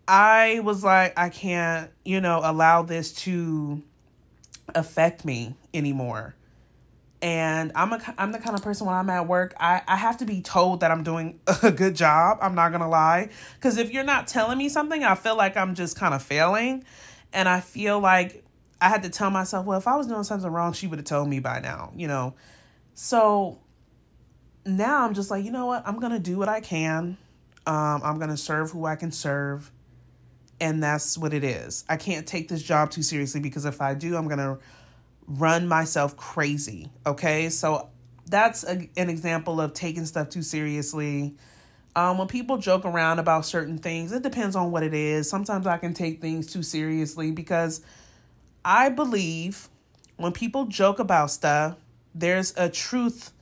I 0.07 0.61
was 0.61 0.85
like 0.85 1.19
I 1.19 1.29
can't, 1.29 1.91
you 2.05 2.21
know, 2.21 2.41
allow 2.43 2.83
this 2.83 3.13
to 3.25 3.83
affect 4.75 5.25
me 5.25 5.57
anymore. 5.75 6.35
And 7.23 7.73
I'm 7.75 7.93
a 7.93 8.15
I'm 8.19 8.31
the 8.31 8.39
kind 8.39 8.55
of 8.57 8.63
person 8.63 8.87
when 8.87 8.95
I'm 8.95 9.11
at 9.11 9.27
work, 9.27 9.55
I 9.59 9.83
I 9.89 9.97
have 9.97 10.19
to 10.19 10.27
be 10.27 10.43
told 10.43 10.81
that 10.81 10.93
I'm 10.93 11.03
doing 11.03 11.41
a 11.63 11.73
good 11.73 11.97
job. 11.97 12.39
I'm 12.41 12.55
not 12.55 12.69
going 12.69 12.83
to 12.83 12.89
lie, 12.89 13.31
cuz 13.61 13.79
if 13.79 13.91
you're 13.91 14.05
not 14.05 14.29
telling 14.29 14.59
me 14.59 14.69
something, 14.69 15.03
I 15.03 15.17
feel 15.17 15.37
like 15.37 15.57
I'm 15.57 15.75
just 15.75 15.97
kind 15.97 16.15
of 16.15 16.23
failing. 16.23 16.85
And 17.37 17.49
I 17.49 17.61
feel 17.61 18.01
like 18.01 18.45
I 18.81 18.89
had 18.89 19.05
to 19.05 19.11
tell 19.11 19.31
myself, 19.31 19.65
well, 19.65 19.79
if 19.79 19.87
I 19.87 19.95
was 19.97 20.09
doing 20.09 20.25
something 20.25 20.51
wrong, 20.51 20.73
she 20.73 20.89
would 20.89 20.99
have 20.99 21.07
told 21.07 21.29
me 21.29 21.39
by 21.39 21.61
now, 21.61 21.93
you 21.95 22.09
know. 22.09 22.35
So 22.95 23.61
now 24.65 25.05
I'm 25.05 25.15
just 25.15 25.31
like, 25.31 25.45
you 25.45 25.53
know 25.53 25.67
what? 25.67 25.87
I'm 25.87 26.01
going 26.01 26.13
to 26.13 26.19
do 26.19 26.37
what 26.39 26.49
I 26.49 26.61
can. 26.61 27.17
Um, 27.67 28.01
I'm 28.03 28.17
going 28.17 28.31
to 28.31 28.37
serve 28.37 28.71
who 28.71 28.87
I 28.87 28.97
can 28.97 29.13
serve 29.13 29.71
and 30.61 30.83
that's 30.83 31.19
what 31.19 31.35
it 31.35 31.45
is. 31.45 31.85
I 31.89 31.97
can't 31.97 32.27
take 32.27 32.49
this 32.49 32.63
job 32.63 32.91
too 32.91 33.03
seriously 33.03 33.41
because 33.41 33.65
if 33.65 33.81
I 33.81 33.95
do, 33.95 34.17
I'm 34.17 34.27
going 34.27 34.39
to 34.39 34.59
run 35.27 35.69
myself 35.69 36.17
crazy. 36.17 36.91
Okay? 37.07 37.51
So 37.51 37.91
that's 38.27 38.65
a, 38.65 38.89
an 38.97 39.11
example 39.11 39.61
of 39.61 39.75
taking 39.75 40.07
stuff 40.07 40.31
too 40.31 40.43
seriously. 40.43 41.35
Um, 41.97 42.19
when 42.19 42.29
people 42.29 42.59
joke 42.59 42.85
around 42.85 43.19
about 43.21 43.47
certain 43.47 43.79
things, 43.79 44.13
it 44.13 44.23
depends 44.23 44.55
on 44.55 44.71
what 44.71 44.83
it 44.83 44.93
is. 44.93 45.31
Sometimes 45.31 45.67
I 45.67 45.79
can 45.79 45.95
take 45.95 46.21
things 46.21 46.47
too 46.47 46.63
seriously 46.63 47.31
because 47.31 47.81
I 48.63 48.91
believe 48.91 49.71
when 50.19 50.33
people 50.33 50.67
joke 50.67 50.99
about 50.99 51.31
stuff, 51.31 51.79
there's 52.15 52.53
a 52.59 52.69
truth 52.69 53.33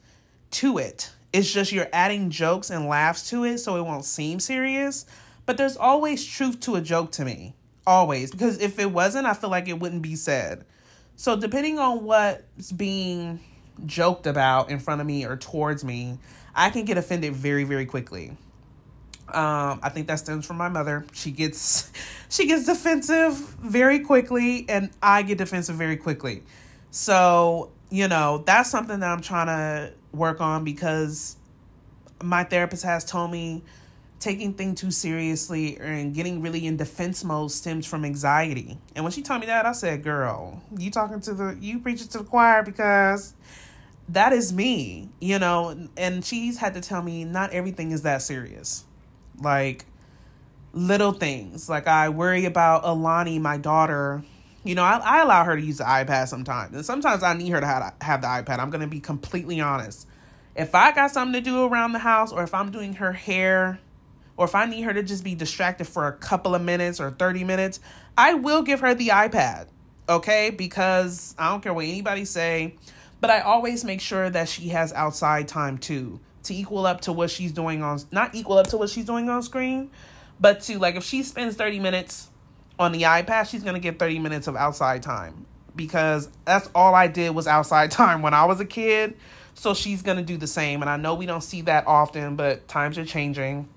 to 0.53 0.79
it. 0.79 1.11
It's 1.33 1.53
just 1.53 1.73
you're 1.73 1.89
adding 1.93 2.31
jokes 2.31 2.71
and 2.71 2.87
laughs 2.87 3.29
to 3.31 3.43
it 3.45 3.59
so 3.59 3.77
it 3.77 3.83
won't 3.83 4.05
seem 4.05 4.39
serious. 4.39 5.05
But 5.47 5.57
there's 5.57 5.77
always 5.77 6.25
truth 6.25 6.61
to 6.61 6.77
a 6.77 6.81
joke 6.81 7.11
to 7.13 7.25
me. 7.25 7.57
Always. 7.89 8.31
Because 8.31 8.61
if 8.61 8.79
it 8.79 8.93
wasn't, 8.93 9.27
I 9.27 9.35
feel 9.35 9.51
like 9.51 9.67
it 9.67 9.81
wouldn't 9.81 10.03
be 10.03 10.15
said. 10.15 10.65
So 11.17 11.35
depending 11.35 11.81
on 11.81 12.05
what's 12.05 12.71
being 12.71 13.41
joked 13.85 14.29
about 14.29 14.71
in 14.71 14.79
front 14.79 15.01
of 15.01 15.09
me 15.09 15.27
or 15.27 15.37
towards 15.37 15.83
me, 15.85 16.21
I 16.55 16.71
can 16.71 16.85
get 16.85 16.99
offended 16.99 17.35
very, 17.35 17.65
very 17.65 17.85
quickly. 17.85 18.37
Um, 19.29 19.81
I 19.83 19.89
think 19.89 20.07
that 20.09 20.17
stems 20.17 20.47
from 20.47 20.59
my 20.59 20.69
mother. 20.69 21.05
She 21.13 21.31
gets 21.31 21.91
she 22.29 22.47
gets 22.47 22.67
defensive 22.67 23.35
very 23.37 24.01
quickly 24.01 24.67
and 24.69 24.91
I 25.03 25.23
get 25.23 25.39
defensive 25.39 25.77
very 25.77 25.97
quickly. 25.97 26.43
So, 26.91 27.73
you 27.91 28.07
know, 28.07 28.45
that's 28.47 28.71
something 28.71 29.01
that 29.01 29.11
I'm 29.11 29.23
trying 29.23 29.47
to 29.47 29.93
work 30.13 30.41
on 30.41 30.63
because 30.63 31.37
my 32.23 32.45
therapist 32.45 32.85
has 32.85 33.05
told 33.05 33.33
me 33.33 33.63
taking 34.21 34.55
things 34.55 34.81
too 34.81 34.91
seriously 34.91 35.77
and 35.79 36.15
getting 36.15 36.41
really 36.41 36.67
in 36.67 36.77
defense 36.77 37.25
mode 37.25 37.51
stems 37.51 37.87
from 37.87 38.05
anxiety. 38.05 38.79
And 38.95 39.05
when 39.05 39.13
she 39.13 39.23
told 39.23 39.41
me 39.41 39.47
that, 39.47 39.67
I 39.67 39.73
said, 39.73 40.03
"Girl, 40.03 40.63
you 40.79 40.91
talking 40.91 41.21
to 41.21 41.35
the 41.35 41.57
you 41.61 41.79
preaching 41.81 42.09
to 42.09 42.19
the 42.19 42.25
choir 42.25 42.63
because 42.63 43.35
that 44.09 44.33
is 44.33 44.53
me, 44.53 45.11
you 45.21 45.39
know." 45.39 45.89
And 45.97 46.25
she's 46.25 46.59
had 46.59 46.75
to 46.75 46.81
tell 46.81 47.03
me 47.03 47.25
not 47.25 47.53
everything 47.53 47.91
is 47.93 48.03
that 48.03 48.23
serious. 48.23 48.84
Like 49.41 49.85
little 50.75 51.13
things. 51.13 51.69
Like 51.69 51.87
I 51.87 52.09
worry 52.09 52.45
about 52.45 52.83
Alani, 52.85 53.39
my 53.39 53.57
daughter. 53.57 54.23
You 54.65 54.75
know, 54.75 54.83
I, 54.83 54.97
I 54.97 55.23
allow 55.23 55.45
her 55.45 55.57
to 55.57 55.63
use 55.63 55.79
the 55.79 55.85
iPad 55.85 56.29
sometimes. 56.29 56.75
And 56.75 56.85
sometimes 56.85 57.23
I 57.23 57.35
need 57.35 57.51
her 57.51 57.61
to 57.61 57.67
have, 57.67 57.95
have 58.01 58.21
the 58.23 58.27
iPad. 58.27 58.59
I'm 58.59 58.71
going 58.71 58.81
to 58.81 58.87
be 58.87 59.01
completely 59.01 59.61
honest. 59.61 60.09
If 60.57 60.75
I 60.75 60.93
got 60.93 61.11
something 61.11 61.35
to 61.35 61.41
do 61.41 61.65
around 61.65 61.93
the 61.93 61.99
house 61.99 62.33
or 62.33 62.43
if 62.43 62.55
I'm 62.55 62.71
doing 62.71 62.95
her 62.95 63.13
hair 63.13 63.79
or 64.37 64.47
if 64.47 64.55
I 64.55 64.67
need 64.67 64.83
her 64.83 64.95
to 64.95 65.03
just 65.03 65.25
be 65.25 65.35
distracted 65.35 65.87
for 65.87 66.07
a 66.07 66.13
couple 66.13 66.55
of 66.55 66.63
minutes 66.63 67.01
or 67.01 67.11
30 67.11 67.45
minutes, 67.45 67.81
I 68.17 68.35
will 68.35 68.63
give 68.63 68.81
her 68.81 68.95
the 68.95 69.09
iPad, 69.09 69.67
okay? 70.09 70.51
Because 70.51 71.35
I 71.39 71.51
don't 71.51 71.61
care 71.61 71.75
what 71.75 71.85
anybody 71.85 72.25
say, 72.25 72.77
but 73.21 73.31
I 73.31 73.41
always 73.41 73.85
make 73.85 74.01
sure 74.01 74.31
that 74.31 74.49
she 74.49 74.69
has 74.69 74.93
outside 74.93 75.49
time 75.49 75.79
too 75.79 76.21
to 76.45 76.55
equal 76.55 76.87
up 76.87 77.03
to 77.03 77.13
what 77.13 77.31
she's 77.31 77.53
doing 77.53 77.83
on 77.83 78.01
not 78.11 78.35
equal 78.35 78.59
up 78.59 78.69
to 78.69 78.77
what 78.77 78.91
she's 78.91 79.05
doing 79.05 79.29
on 79.29 79.43
screen, 79.43 79.91
but 80.41 80.61
to 80.63 80.79
like 80.79 80.97
if 80.97 81.05
she 81.05 81.23
spends 81.23 81.57
30 81.57 81.81
minutes 81.81 82.29
on 82.79 82.93
the 82.93 83.03
iPad, 83.03 83.49
she's 83.49 83.63
going 83.63 83.75
to 83.75 83.81
get 83.81 83.99
30 83.99 84.19
minutes 84.19 84.47
of 84.47 84.57
outside 84.57 85.03
time 85.03 85.47
because 85.77 86.29
that's 86.45 86.69
all 86.75 86.95
I 86.95 87.09
did 87.09 87.35
was 87.35 87.47
outside 87.47 87.91
time 87.91 88.23
when 88.23 88.35
I 88.35 88.45
was 88.45 88.61
a 88.61 88.65
kid. 88.65 89.17
So 89.57 89.73
she's 89.73 90.03
going 90.03 90.17
to 90.17 90.25
do 90.25 90.37
the 90.37 90.49
same 90.49 90.83
and 90.83 90.91
I 90.91 90.97
know 90.97 91.15
we 91.15 91.27
don't 91.27 91.43
see 91.43 91.63
that 91.63 91.87
often, 91.87 92.35
but 92.35 92.67
times 92.67 92.99
are 92.99 93.05
changing 93.05 93.69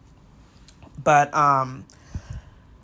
but 1.03 1.34
um, 1.34 1.86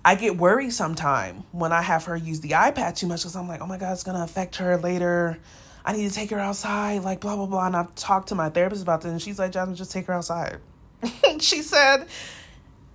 I 0.05 0.15
get 0.15 0.37
worried 0.37 0.73
sometime 0.73 1.43
when 1.51 1.71
I 1.71 1.81
have 1.81 2.05
her 2.05 2.15
use 2.15 2.39
the 2.41 2.51
iPad 2.51 2.95
too 2.95 3.07
much 3.07 3.21
because 3.21 3.35
I'm 3.35 3.47
like, 3.47 3.61
oh 3.61 3.65
my 3.65 3.77
God, 3.77 3.93
it's 3.93 4.03
going 4.03 4.17
to 4.17 4.23
affect 4.23 4.57
her 4.57 4.77
later. 4.77 5.39
I 5.85 5.93
need 5.93 6.07
to 6.07 6.13
take 6.13 6.29
her 6.29 6.39
outside, 6.39 7.03
like 7.03 7.19
blah, 7.19 7.35
blah, 7.35 7.45
blah. 7.45 7.67
And 7.67 7.75
I've 7.75 7.93
talked 7.95 8.29
to 8.29 8.35
my 8.35 8.49
therapist 8.49 8.81
about 8.81 9.01
this, 9.01 9.11
and 9.11 9.21
she's 9.21 9.37
like, 9.37 9.51
Jasmine, 9.51 9.75
just 9.75 9.91
take 9.91 10.05
her 10.07 10.13
outside. 10.13 10.59
she 11.39 11.61
said, 11.61 12.07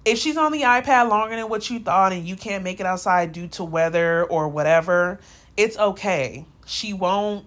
if 0.04 0.18
she's 0.18 0.36
on 0.36 0.52
the 0.52 0.62
iPad 0.62 1.08
longer 1.08 1.36
than 1.36 1.48
what 1.48 1.68
you 1.68 1.80
thought 1.80 2.12
and 2.12 2.26
you 2.26 2.36
can't 2.36 2.64
make 2.64 2.80
it 2.80 2.86
outside 2.86 3.32
due 3.32 3.48
to 3.48 3.64
weather 3.64 4.24
or 4.24 4.48
whatever, 4.48 5.20
it's 5.56 5.76
okay. 5.76 6.46
She 6.66 6.94
won't 6.94 7.44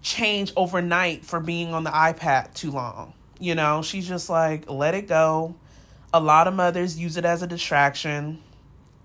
change 0.00 0.52
overnight 0.56 1.24
for 1.24 1.38
being 1.38 1.74
on 1.74 1.84
the 1.84 1.90
iPad 1.90 2.54
too 2.54 2.70
long. 2.70 3.12
You 3.38 3.54
know, 3.54 3.82
she's 3.82 4.08
just 4.08 4.30
like, 4.30 4.70
let 4.70 4.94
it 4.94 5.06
go. 5.06 5.54
A 6.14 6.20
lot 6.20 6.48
of 6.48 6.54
mothers 6.54 6.98
use 6.98 7.16
it 7.16 7.24
as 7.24 7.42
a 7.42 7.46
distraction. 7.46 8.42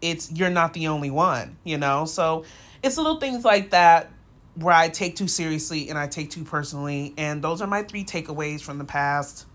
It's 0.02 0.32
you're 0.32 0.50
not 0.50 0.74
the 0.74 0.88
only 0.88 1.10
one, 1.10 1.58
you 1.64 1.78
know? 1.78 2.06
So 2.06 2.46
it's 2.84 2.98
little 2.98 3.20
things 3.20 3.44
like 3.44 3.72
that 3.72 4.12
where 4.60 4.74
I 4.74 4.90
take 4.90 5.16
too 5.16 5.28
seriously 5.28 5.90
and 5.90 5.98
I 5.98 6.08
take 6.08 6.32
too 6.32 6.44
personally. 6.44 7.14
And 7.18 7.42
those 7.42 7.62
are 7.62 7.68
my 7.68 7.84
three 7.84 8.04
takeaways 8.04 8.62
from 8.62 8.78
the 8.78 8.86
past, 8.86 9.46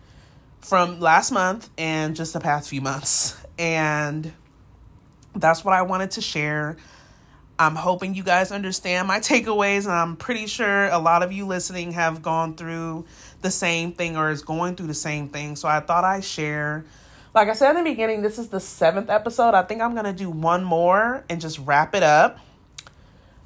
from 0.61 1.01
last 1.01 1.31
month 1.33 1.69
and 1.77 2.15
just 2.15 2.33
the 2.33 2.41
past 2.41 2.69
few 2.69 2.81
months. 2.81 3.37
And 3.59 4.33
that's 5.37 5.63
what 5.63 5.75
I 5.75 5.83
wanted 5.83 6.13
to 6.13 6.21
share. 6.23 6.79
I'm 7.59 7.77
hoping 7.77 8.15
you 8.15 8.23
guys 8.25 8.51
understand 8.51 9.07
my 9.07 9.21
takeaways, 9.21 9.85
and 9.85 9.93
I'm 9.93 10.17
pretty 10.17 10.47
sure 10.47 10.89
a 10.89 10.99
lot 10.99 11.23
of 11.23 11.33
you 11.33 11.47
listening 11.47 11.93
have 11.93 12.23
gone 12.23 12.57
through 12.57 13.05
the 13.43 13.51
same 13.51 13.93
thing 13.93 14.17
or 14.17 14.31
is 14.31 14.43
going 14.43 14.75
through 14.75 14.87
the 14.87 14.95
same 14.95 15.29
thing. 15.29 15.55
So 15.55 15.69
I 15.69 15.81
thought 15.81 16.03
I'd 16.03 16.25
share 16.25 16.87
like 17.35 17.49
I 17.49 17.55
said 17.55 17.71
in 17.77 17.85
the 17.85 17.91
beginning, 17.91 18.23
this 18.23 18.39
is 18.39 18.49
the 18.49 18.61
seventh 18.61 19.09
episode. 19.09 19.55
I 19.55 19.63
think 19.63 19.81
I'm 19.81 19.93
going 19.93 20.05
to 20.05 20.13
do 20.13 20.29
one 20.29 20.65
more 20.65 21.25
and 21.31 21.41
just 21.41 21.59
wrap 21.61 21.95
it 21.95 22.03
up. 22.03 22.39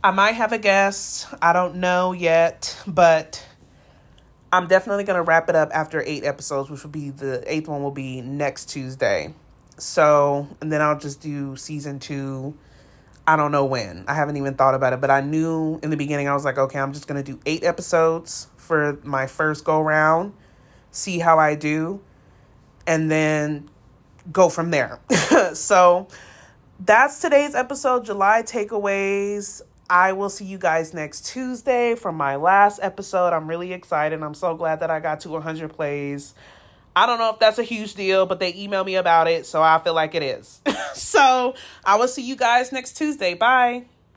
I 0.07 0.13
might 0.13 0.37
have 0.37 0.53
a 0.53 0.59
guest. 0.59 1.27
I 1.43 1.53
don't 1.53 1.79
know 1.79 2.13
yet, 2.13 2.81
but 2.87 3.45
I'm 4.53 4.69
definitely 4.69 5.03
going 5.03 5.17
to 5.17 5.23
wrap 5.23 5.49
it 5.49 5.57
up 5.57 5.71
after 5.75 6.01
eight 6.01 6.23
episodes, 6.23 6.71
which 6.71 6.85
will 6.85 6.93
be 6.93 7.11
the 7.11 7.43
eighth 7.53 7.67
one 7.67 7.83
will 7.83 7.91
be 7.91 8.21
next 8.21 8.67
Tuesday. 8.67 9.35
So, 9.79 10.47
and 10.61 10.71
then 10.71 10.81
I'll 10.81 10.97
just 10.97 11.21
do 11.21 11.57
season 11.57 11.99
two. 11.99 12.57
I 13.27 13.35
don't 13.35 13.51
know 13.51 13.65
when. 13.65 14.05
I 14.07 14.15
haven't 14.15 14.37
even 14.37 14.55
thought 14.55 14.77
about 14.77 14.93
it, 14.93 15.01
but 15.01 15.11
I 15.11 15.23
knew 15.23 15.81
in 15.83 15.91
the 15.91 15.97
beginning, 15.97 16.29
I 16.29 16.35
was 16.35 16.45
like, 16.45 16.57
okay, 16.57 16.79
I'm 16.79 16.93
just 16.93 17.09
going 17.09 17.21
to 17.25 17.33
do 17.33 17.41
eight 17.45 17.65
episodes 17.65 18.47
for 18.59 19.01
my 19.03 19.27
first 19.27 19.65
go 19.65 19.81
round, 19.81 20.35
see 20.93 21.19
how 21.19 21.41
I 21.41 21.57
do, 21.57 22.01
and 22.87 23.11
then 23.11 23.69
go 24.31 24.51
from 24.51 24.71
there. 24.71 25.01
so 25.55 26.07
that's 26.79 27.21
today's 27.21 27.57
episode, 27.57 28.05
July 28.05 28.45
takeaways. 28.45 29.63
I 29.89 30.13
will 30.13 30.31
see 30.31 30.45
you 30.45 30.59
guys 30.59 30.93
next 30.93 31.27
Tuesday 31.27 31.95
for 31.95 32.11
my 32.11 32.37
last 32.37 32.81
episode. 32.83 33.33
I'm 33.33 33.49
really 33.49 33.73
excited. 33.73 34.21
I'm 34.23 34.35
so 34.35 34.55
glad 34.57 34.81
that 34.81 34.91
I 34.91 35.01
got 35.01 35.21
to 35.21 35.29
100 35.29 35.73
plays. 35.73 36.35
I 36.97 37.07
don't 37.07 37.19
know 37.19 37.31
if 37.31 37.39
that's 37.39 37.59
a 37.59 37.63
huge 37.63 37.95
deal, 37.95 38.27
but 38.27 38.41
they 38.41 38.53
emailed 38.55 38.87
me 38.87 38.97
about 38.97 39.29
it, 39.29 39.47
so 39.47 39.63
I 39.63 39.79
feel 39.79 39.95
like 39.95 40.15
it 40.15 40.23
is. 40.23 40.61
so 40.95 41.55
I 41.85 41.97
will 41.97 42.09
see 42.09 42.23
you 42.23 42.37
guys 42.37 42.73
next 42.73 42.97
Tuesday. 42.97 43.35
Bye. 43.35 43.85